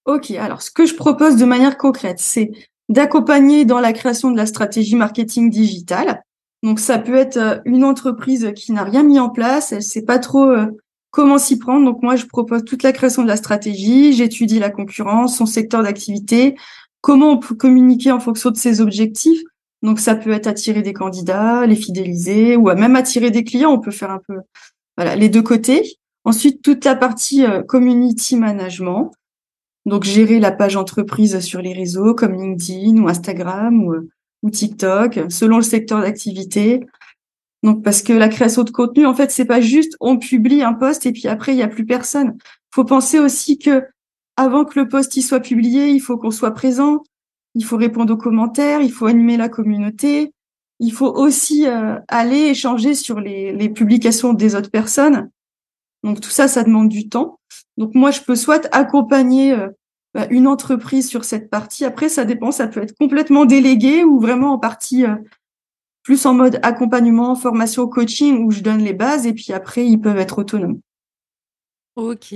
[0.05, 2.51] Ok, alors ce que je propose de manière concrète, c'est
[2.89, 6.23] d'accompagner dans la création de la stratégie marketing digitale.
[6.63, 10.19] Donc ça peut être une entreprise qui n'a rien mis en place, elle sait pas
[10.19, 10.55] trop
[11.11, 11.85] comment s'y prendre.
[11.85, 15.83] Donc moi je propose toute la création de la stratégie, j'étudie la concurrence, son secteur
[15.83, 16.55] d'activité,
[17.01, 19.41] comment on peut communiquer en fonction de ses objectifs.
[19.83, 23.71] Donc ça peut être attirer des candidats, les fidéliser ou même attirer des clients.
[23.71, 24.39] On peut faire un peu
[24.97, 25.97] voilà les deux côtés.
[26.23, 29.11] Ensuite toute la partie community management.
[29.85, 34.09] Donc gérer la page entreprise sur les réseaux comme LinkedIn ou Instagram ou,
[34.43, 36.81] ou TikTok, selon le secteur d'activité.
[37.63, 40.73] Donc parce que la création de contenu, en fait, c'est pas juste on publie un
[40.73, 42.37] post et puis après il y a plus personne.
[42.71, 43.85] Faut penser aussi que
[44.37, 47.03] avant que le post y soit publié, il faut qu'on soit présent,
[47.55, 50.31] il faut répondre aux commentaires, il faut animer la communauté,
[50.79, 55.29] il faut aussi euh, aller échanger sur les, les publications des autres personnes.
[56.03, 57.39] Donc tout ça, ça demande du temps.
[57.77, 59.69] Donc moi, je peux soit accompagner euh,
[60.13, 61.83] bah, une entreprise sur cette partie.
[61.83, 65.15] Après, ça dépend, ça peut être complètement délégué ou vraiment en partie euh,
[66.03, 69.99] plus en mode accompagnement, formation, coaching, où je donne les bases et puis après, ils
[69.99, 70.79] peuvent être autonomes.
[71.95, 72.35] Ok.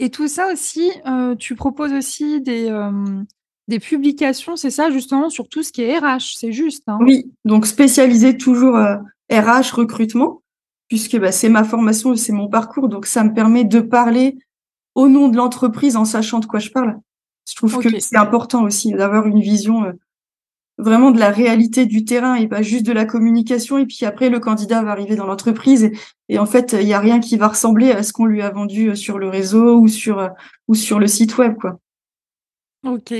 [0.00, 2.68] Et tout ça aussi, euh, tu proposes aussi des,
[3.68, 6.84] des publications, c'est ça justement, sur tout ce qui est RH, c'est juste.
[6.88, 6.98] Hein?
[7.02, 8.76] Oui, donc spécialisé toujours
[9.30, 10.40] RH, recrutement
[10.90, 14.36] puisque bah, c'est ma formation, c'est mon parcours, donc ça me permet de parler
[14.96, 16.98] au nom de l'entreprise en sachant de quoi je parle.
[17.48, 19.92] Je trouve que c'est important aussi d'avoir une vision euh,
[20.80, 23.78] vraiment de la réalité du terrain et pas juste de la communication.
[23.78, 25.90] Et puis après, le candidat va arriver dans l'entreprise
[26.28, 28.50] et, en fait, il n'y a rien qui va ressembler à ce qu'on lui a
[28.50, 30.28] vendu euh, sur le réseau ou sur, euh,
[30.68, 31.56] ou sur le site web.
[31.60, 31.78] Quoi.
[32.86, 33.14] Ok.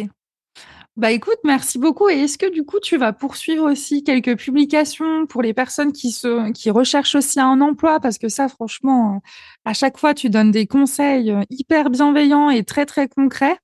[0.96, 2.08] Bah écoute, merci beaucoup.
[2.08, 6.70] Et est-ce que du coup, tu vas poursuivre aussi quelques publications pour les personnes qui
[6.70, 8.00] recherchent aussi un emploi?
[8.00, 9.22] Parce que ça, franchement,
[9.64, 13.56] à chaque fois, tu donnes des conseils euh, hyper bienveillants et très, très concrets.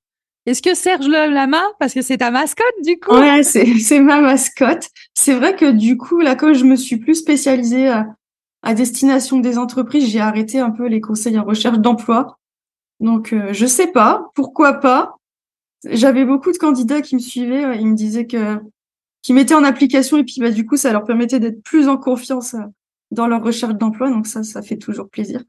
[0.47, 1.65] Est-ce que Serge la main?
[1.77, 3.13] Parce que c'est ta mascotte, du coup.
[3.13, 4.87] Ouais, c'est, ma mascotte.
[5.13, 8.15] C'est vrai que du coup, là, quand je me suis plus spécialisée à,
[8.63, 12.39] à destination des entreprises, j'ai arrêté un peu les conseils en recherche d'emploi.
[13.01, 15.17] Donc, euh, je sais pas, pourquoi pas?
[15.83, 18.59] J'avais beaucoup de candidats qui me suivaient, ils me disaient que
[19.23, 21.97] qui mettaient en application et puis bah du coup ça leur permettait d'être plus en
[21.97, 22.61] confiance euh,
[23.11, 25.43] dans leur recherche d'emploi donc ça ça fait toujours plaisir.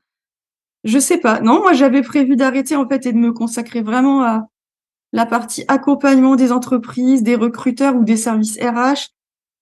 [0.85, 1.41] Je sais pas.
[1.41, 4.49] Non, moi j'avais prévu d'arrêter en fait et de me consacrer vraiment à
[5.13, 9.11] la partie accompagnement des entreprises, des recruteurs ou des services RH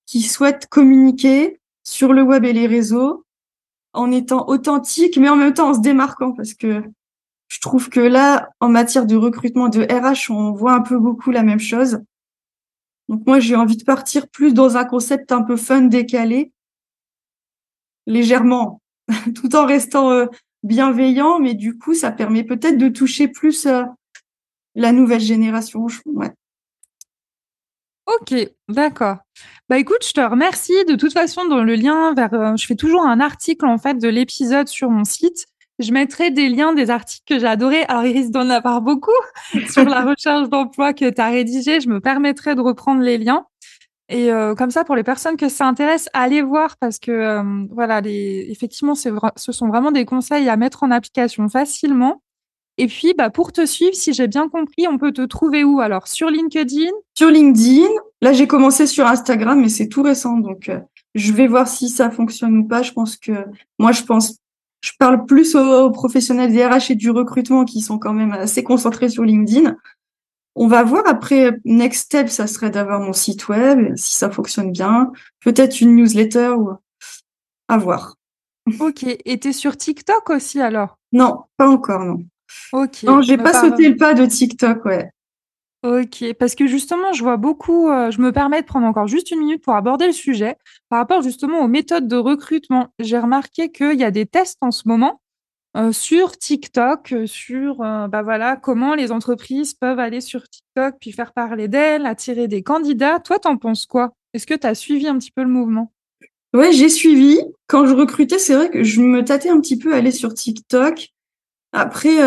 [0.07, 3.24] qui souhaitent communiquer sur le web et les réseaux
[3.92, 6.82] en étant authentique mais en même temps en se démarquant parce que
[7.49, 11.30] je trouve que là, en matière de recrutement de RH, on voit un peu beaucoup
[11.30, 12.01] la même chose.
[13.09, 16.53] Donc moi, j'ai envie de partir plus dans un concept un peu fun, décalé,
[18.07, 18.80] légèrement,
[19.34, 20.26] tout en restant euh,
[20.64, 23.84] bienveillant, mais du coup, ça permet peut-être de toucher plus euh,
[24.77, 25.87] la nouvelle génération.
[26.07, 26.31] Ouais.
[28.07, 28.35] Ok,
[28.68, 29.16] d'accord.
[29.68, 30.85] Bah écoute, je te remercie.
[30.89, 33.95] De toute façon, dans le lien vers, euh, je fais toujours un article en fait
[33.95, 35.47] de l'épisode sur mon site.
[35.79, 37.83] Je mettrai des liens des articles que j'ai adorés.
[37.89, 39.11] Alors, il risque d'en avoir beaucoup
[39.70, 41.81] sur la recherche d'emploi que tu as rédigé.
[41.81, 43.45] Je me permettrai de reprendre les liens.
[44.09, 47.66] Et euh, comme ça, pour les personnes que ça intéresse, allez voir parce que euh,
[47.72, 52.22] voilà, effectivement, ce sont vraiment des conseils à mettre en application facilement.
[52.79, 55.81] Et puis, bah, pour te suivre, si j'ai bien compris, on peut te trouver où
[55.81, 56.09] alors?
[56.09, 56.91] Sur LinkedIn?
[57.16, 57.89] Sur LinkedIn.
[58.20, 60.81] Là, j'ai commencé sur Instagram, mais c'est tout récent, donc euh,
[61.14, 62.83] je vais voir si ça fonctionne ou pas.
[62.83, 63.33] Je pense que
[63.79, 64.37] moi, je pense
[64.83, 68.62] je parle plus aux, professionnels des RH et du recrutement qui sont quand même assez
[68.62, 69.77] concentrés sur LinkedIn.
[70.55, 74.70] On va voir après, next step, ça serait d'avoir mon site web, si ça fonctionne
[74.70, 75.11] bien,
[75.41, 76.70] peut-être une newsletter ou
[77.68, 78.14] À voir.
[78.81, 79.05] Ok.
[79.05, 80.99] Et tu es sur TikTok aussi alors?
[81.12, 82.18] Non, pas encore, non.
[82.72, 83.03] Ok.
[83.05, 85.11] Non, j'ai pas sauté le pas de TikTok, ouais.
[85.84, 89.30] Ok, parce que justement, je vois beaucoup, euh, je me permets de prendre encore juste
[89.30, 90.57] une minute pour aborder le sujet
[90.88, 92.88] par rapport justement aux méthodes de recrutement.
[92.99, 95.20] J'ai remarqué qu'il y a des tests en ce moment
[95.76, 101.12] euh, sur TikTok, sur euh, bah voilà, comment les entreprises peuvent aller sur TikTok puis
[101.12, 103.20] faire parler d'elles, attirer des candidats.
[103.20, 104.12] Toi, t'en penses quoi?
[104.34, 105.92] Est-ce que tu as suivi un petit peu le mouvement?
[106.53, 107.38] Ouais, j'ai suivi.
[107.68, 110.34] Quand je recrutais, c'est vrai que je me tâtais un petit peu à aller sur
[110.34, 111.11] TikTok.
[111.77, 112.18] Après,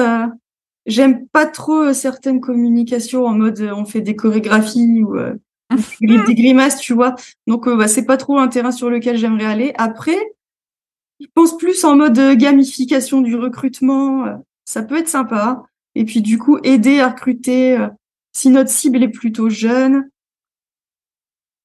[0.90, 5.36] J'aime pas trop euh, certaines communications en mode euh, on fait des chorégraphies ou euh,
[6.02, 7.14] des grimaces, tu vois.
[7.46, 9.74] Donc bah, c'est pas trop un terrain sur lequel j'aimerais aller.
[9.78, 10.18] Après,
[11.20, 14.42] je pense plus en mode gamification du recrutement.
[14.66, 15.64] ça peut être sympa.
[15.94, 17.78] Et puis du coup aider à recruter.
[18.32, 20.10] si notre cible est plutôt jeune,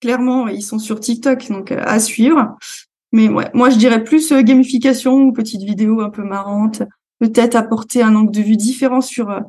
[0.01, 2.59] clairement ils sont sur TikTok, donc à suivre.
[3.12, 6.82] Mais ouais, moi je dirais plus gamification ou petite vidéo un peu marrante
[7.19, 9.41] peut-être apporter un angle de vue différent sur, euh,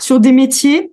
[0.00, 0.92] sur des métiers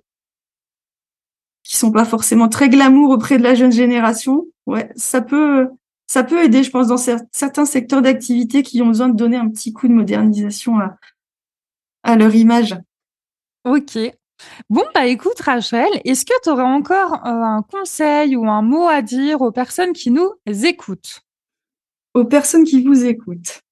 [1.62, 4.46] qui sont pas forcément très glamour auprès de la jeune génération.
[4.66, 5.68] Ouais, ça peut,
[6.08, 9.48] ça peut aider, je pense, dans certains secteurs d'activité qui ont besoin de donner un
[9.48, 10.96] petit coup de modernisation à,
[12.02, 12.76] à leur image.
[13.64, 13.96] Ok.
[14.68, 18.88] Bon, bah écoute, Rachel, est-ce que tu aurais encore euh, un conseil ou un mot
[18.88, 21.22] à dire aux personnes qui nous écoutent?
[22.14, 23.62] Aux personnes qui vous écoutent.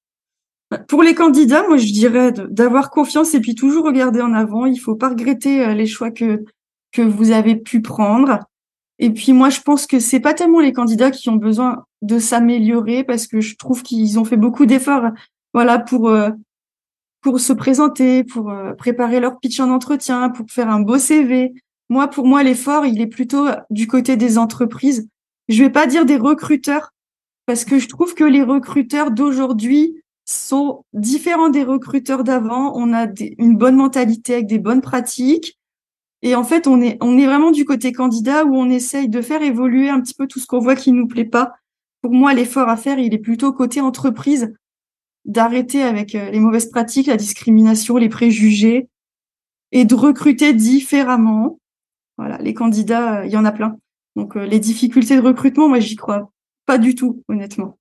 [0.86, 4.66] Pour les candidats, moi je dirais d'avoir confiance et puis toujours regarder en avant.
[4.66, 6.44] Il faut pas regretter euh, les choix que
[6.92, 8.40] que vous avez pu prendre.
[8.98, 12.18] Et puis moi je pense que c'est pas tellement les candidats qui ont besoin de
[12.18, 15.10] s'améliorer parce que je trouve qu'ils ont fait beaucoup d'efforts,
[15.54, 16.30] voilà, pour euh,
[17.20, 21.52] pour se présenter, pour euh, préparer leur pitch en entretien, pour faire un beau CV.
[21.88, 25.08] Moi, pour moi, l'effort, il est plutôt du côté des entreprises.
[25.48, 26.92] Je vais pas dire des recruteurs,
[27.46, 29.99] parce que je trouve que les recruteurs d'aujourd'hui
[30.30, 32.72] sont différents des recruteurs d'avant.
[32.76, 33.06] On a
[33.38, 35.58] une bonne mentalité avec des bonnes pratiques.
[36.22, 39.22] Et en fait, on est, on est vraiment du côté candidat où on essaye de
[39.22, 41.54] faire évoluer un petit peu tout ce qu'on voit qui nous plaît pas.
[42.02, 44.52] Pour moi, l'effort à faire, il est plutôt côté entreprise,
[45.24, 48.88] d'arrêter avec euh, les mauvaises pratiques, la discrimination, les préjugés,
[49.72, 51.58] et de recruter différemment.
[52.16, 53.76] Voilà, les candidats, euh, il y en a plein.
[54.16, 56.30] Donc, euh, les difficultés de recrutement, moi, j'y crois
[56.66, 57.78] pas du tout, honnêtement.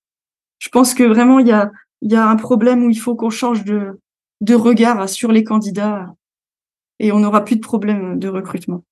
[0.60, 1.72] Je pense que vraiment, il y a
[2.02, 4.00] il y a un problème où il faut qu'on change de,
[4.42, 6.14] de regard sur les candidats
[7.00, 8.84] et on n'aura plus de problème de recrutement.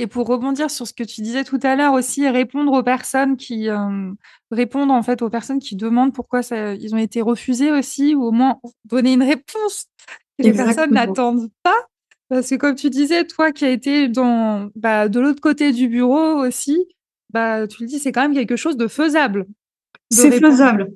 [0.00, 3.36] Et pour rebondir sur ce que tu disais tout à l'heure aussi, répondre aux personnes
[3.36, 4.12] qui euh,
[4.52, 8.22] répondre en fait aux personnes qui demandent pourquoi ça, ils ont été refusés aussi, ou
[8.22, 9.86] au moins donner une réponse
[10.38, 11.74] que les personnes n'attendent pas.
[12.28, 15.88] Parce que comme tu disais, toi qui as été dans, bah, de l'autre côté du
[15.88, 16.86] bureau aussi,
[17.30, 19.46] bah, tu le dis, c'est quand même quelque chose de faisable.
[20.12, 20.92] C'est faisable.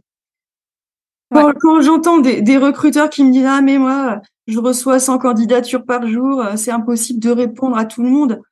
[1.32, 6.06] Quand, j'entends des, recruteurs qui me disent ah mais moi je reçois 100 candidatures par
[6.08, 8.42] jour, euh, c'est impossible de répondre à tout le monde.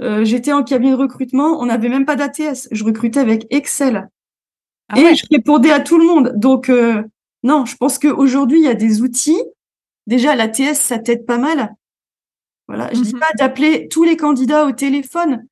[0.00, 4.08] Euh, j'étais en cabinet de recrutement, on n'avait même pas d'ATS, je recrutais avec Excel
[4.88, 6.32] ah et je répondais à tout le monde.
[6.36, 7.02] Donc euh,
[7.42, 9.42] non, je pense qu'aujourd'hui il y a des outils.
[10.06, 11.74] Déjà l'ATS ça t'aide pas mal.
[12.68, 13.20] Voilà, je dis mhm.
[13.20, 15.46] pas d'appeler tous les candidats au téléphone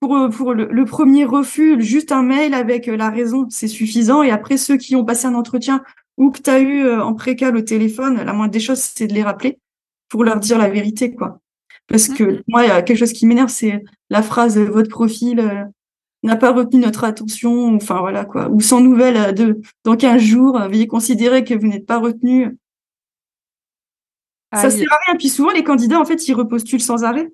[0.00, 4.22] pour, pour le, le, premier refus, juste un mail avec la raison, c'est suffisant.
[4.22, 5.82] Et après, ceux qui ont passé un entretien
[6.16, 9.06] ou que tu as eu euh, en précal au téléphone, la moindre des choses, c'est
[9.06, 9.58] de les rappeler
[10.08, 11.40] pour leur dire la vérité, quoi.
[11.86, 12.42] Parce que mm-hmm.
[12.48, 15.64] moi, il y a quelque chose qui m'énerve, c'est la phrase euh, votre profil euh,
[16.22, 20.58] n'a pas retenu notre attention, enfin voilà quoi, ou sans nouvelles de dans 15 jours,
[20.58, 22.56] veuillez considérer que vous n'êtes pas retenu.
[24.54, 25.16] Ça sert à rien.
[25.16, 27.28] Puis souvent, les candidats, en fait, ils repostulent sans arrêt.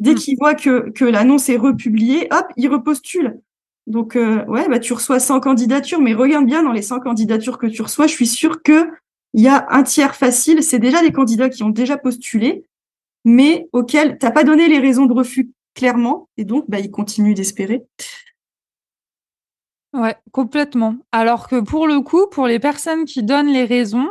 [0.00, 0.16] Dès mm.
[0.16, 3.40] qu'ils voient que, que l'annonce est republiée, hop, ils repostulent.
[3.88, 7.56] Donc, euh, ouais, bah, tu reçois 100 candidatures, mais regarde bien dans les 100 candidatures
[7.56, 8.86] que tu reçois, je suis sûre que
[9.32, 10.62] il y a un tiers facile.
[10.62, 12.64] C'est déjà des candidats qui ont déjà postulé,
[13.24, 17.34] mais auxquels t'as pas donné les raisons de refus clairement, et donc, bah, ils continuent
[17.34, 17.82] d'espérer.
[19.94, 20.96] Ouais, complètement.
[21.10, 24.10] Alors que pour le coup, pour les personnes qui donnent les raisons,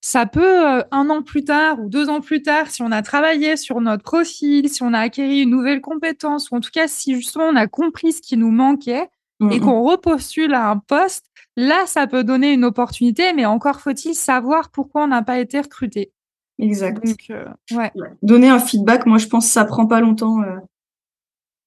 [0.00, 3.02] ça peut, euh, un an plus tard ou deux ans plus tard, si on a
[3.02, 6.86] travaillé sur notre profil, si on a acquis une nouvelle compétence, ou en tout cas
[6.86, 9.08] si justement on a compris ce qui nous manquait,
[9.40, 9.62] Mmh, et mmh.
[9.62, 11.26] qu'on repostule à un poste,
[11.56, 15.60] là, ça peut donner une opportunité, mais encore faut-il savoir pourquoi on n'a pas été
[15.60, 16.12] recruté.
[16.58, 17.02] Exact.
[17.30, 17.92] Euh, ouais.
[18.22, 20.42] Donner un feedback, moi, je pense que ça prend pas longtemps.
[20.42, 20.56] Euh...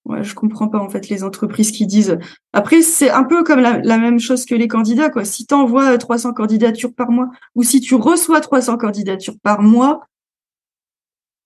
[0.05, 2.17] Ouais, je comprends pas en fait les entreprises qui disent.
[2.53, 5.25] Après, c'est un peu comme la, même chose que les candidats, quoi.
[5.25, 10.07] Si tu envoies 300 candidatures par mois, ou si tu reçois 300 candidatures par mois,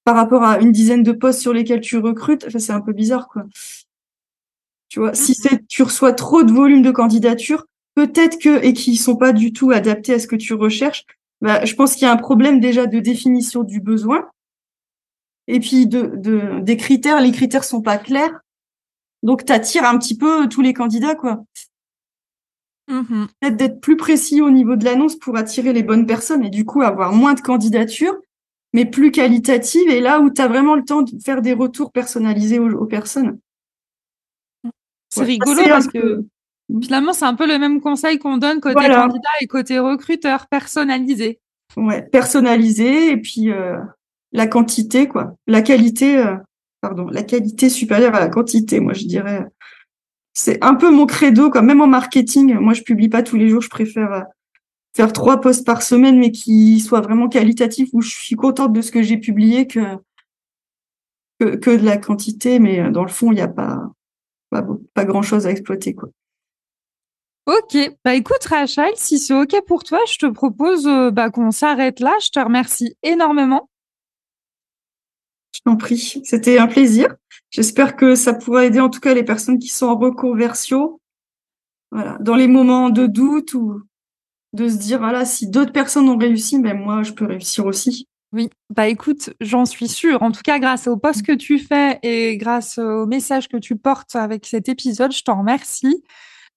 [0.05, 3.27] par rapport à une dizaine de postes sur lesquels tu recrutes, c'est un peu bizarre,
[3.27, 3.43] quoi.
[4.93, 5.35] Tu vois, si
[5.67, 7.65] tu reçois trop de volume de candidatures,
[7.95, 11.07] peut-être que et qui sont pas du tout adaptés à ce que tu recherches,
[11.41, 14.29] bah, je pense qu'il y a un problème déjà de définition du besoin.
[15.47, 18.41] Et puis de, de des critères, les critères sont pas clairs.
[19.23, 21.43] Donc tu attires un petit peu tous les candidats quoi.
[22.87, 26.51] Mmh Peut-être d'être plus précis au niveau de l'annonce pour attirer les bonnes personnes et
[26.51, 28.19] du coup avoir moins de candidatures
[28.73, 31.91] mais plus qualitatives et là où tu as vraiment le temps de faire des retours
[31.91, 33.39] personnalisés aux, personnes.
[35.13, 36.25] C'est rigolo parce que
[36.81, 41.39] finalement, c'est un peu le même conseil qu'on donne côté candidat et côté recruteur, personnalisé.
[41.77, 43.77] Ouais, personnalisé et puis euh,
[44.31, 45.35] la quantité, quoi.
[45.47, 46.35] La qualité, euh,
[46.81, 49.45] pardon, la qualité supérieure à la quantité, moi je dirais.
[50.33, 51.61] C'est un peu mon credo, quoi.
[51.61, 54.21] Même en marketing, moi je publie pas tous les jours, je préfère euh,
[54.95, 58.81] faire trois posts par semaine, mais qui soient vraiment qualitatifs, où je suis contente de
[58.81, 59.97] ce que j'ai publié que,
[61.39, 63.91] que, de la quantité, mais dans le fond, il n'y a pas,
[64.93, 66.09] pas, grand chose à exploiter, quoi.
[67.45, 71.51] Ok, bah écoute Rachel, si c'est ok pour toi, je te propose euh, bah, qu'on
[71.51, 72.13] s'arrête là.
[72.23, 73.69] Je te remercie énormément.
[75.53, 77.13] Je t'en prie, c'était un plaisir.
[77.49, 81.01] J'espère que ça pourra aider en tout cas les personnes qui sont en reconversion,
[81.91, 83.81] voilà, dans les moments de doute ou
[84.53, 88.07] de se dire, voilà, si d'autres personnes ont réussi, ben moi, je peux réussir aussi.
[88.33, 90.23] Oui, bah écoute, j'en suis sûre.
[90.23, 93.75] En tout cas, grâce au post que tu fais et grâce au message que tu
[93.75, 96.03] portes avec cet épisode, je t'en remercie.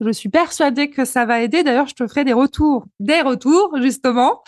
[0.00, 1.62] Je suis persuadée que ça va aider.
[1.62, 4.42] D'ailleurs, je te ferai des retours, des retours, justement.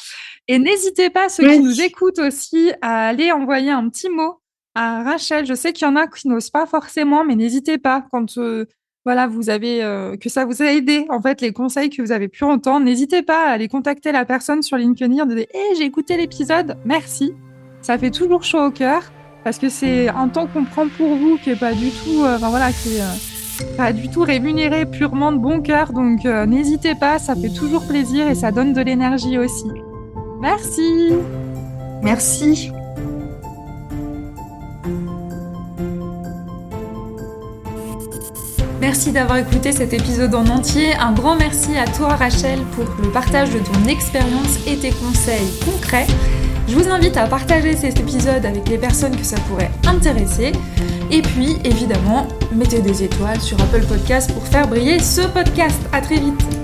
[0.47, 4.41] Et n'hésitez pas, ceux qui nous écoutent aussi, à aller envoyer un petit mot
[4.75, 5.45] à Rachel.
[5.45, 8.65] Je sais qu'il y en a qui n'osent pas forcément, mais n'hésitez pas quand euh,
[9.09, 12.13] voilà, vous avez euh, que ça vous a aidé en fait les conseils que vous
[12.13, 12.85] avez pu entendre.
[12.85, 16.77] N'hésitez pas à aller contacter la personne sur LinkedIn, de dire "Eh, j'ai écouté l'épisode,
[16.85, 17.33] merci."
[17.81, 19.01] Ça fait toujours chaud au cœur
[19.45, 22.37] parce que c'est un temps qu'on prend pour vous qui est pas du tout, euh,
[22.37, 25.95] enfin voilà, qui est euh, pas du tout rémunéré purement de bon cœur.
[25.95, 29.71] Donc n'hésitez pas, ça fait toujours plaisir et ça donne de l'énergie aussi.
[30.39, 31.15] Merci.
[32.03, 32.73] Merci.
[38.81, 40.95] Merci d'avoir écouté cet épisode en entier.
[40.95, 45.49] Un grand merci à toi Rachel pour le partage de ton expérience et tes conseils
[45.65, 46.07] concrets.
[46.69, 50.53] Je vous invite à partager cet épisode avec les personnes que ça pourrait intéresser.
[51.11, 55.81] Et puis, évidemment, mettez des étoiles sur Apple Podcast pour faire briller ce podcast.
[55.93, 56.58] À très vite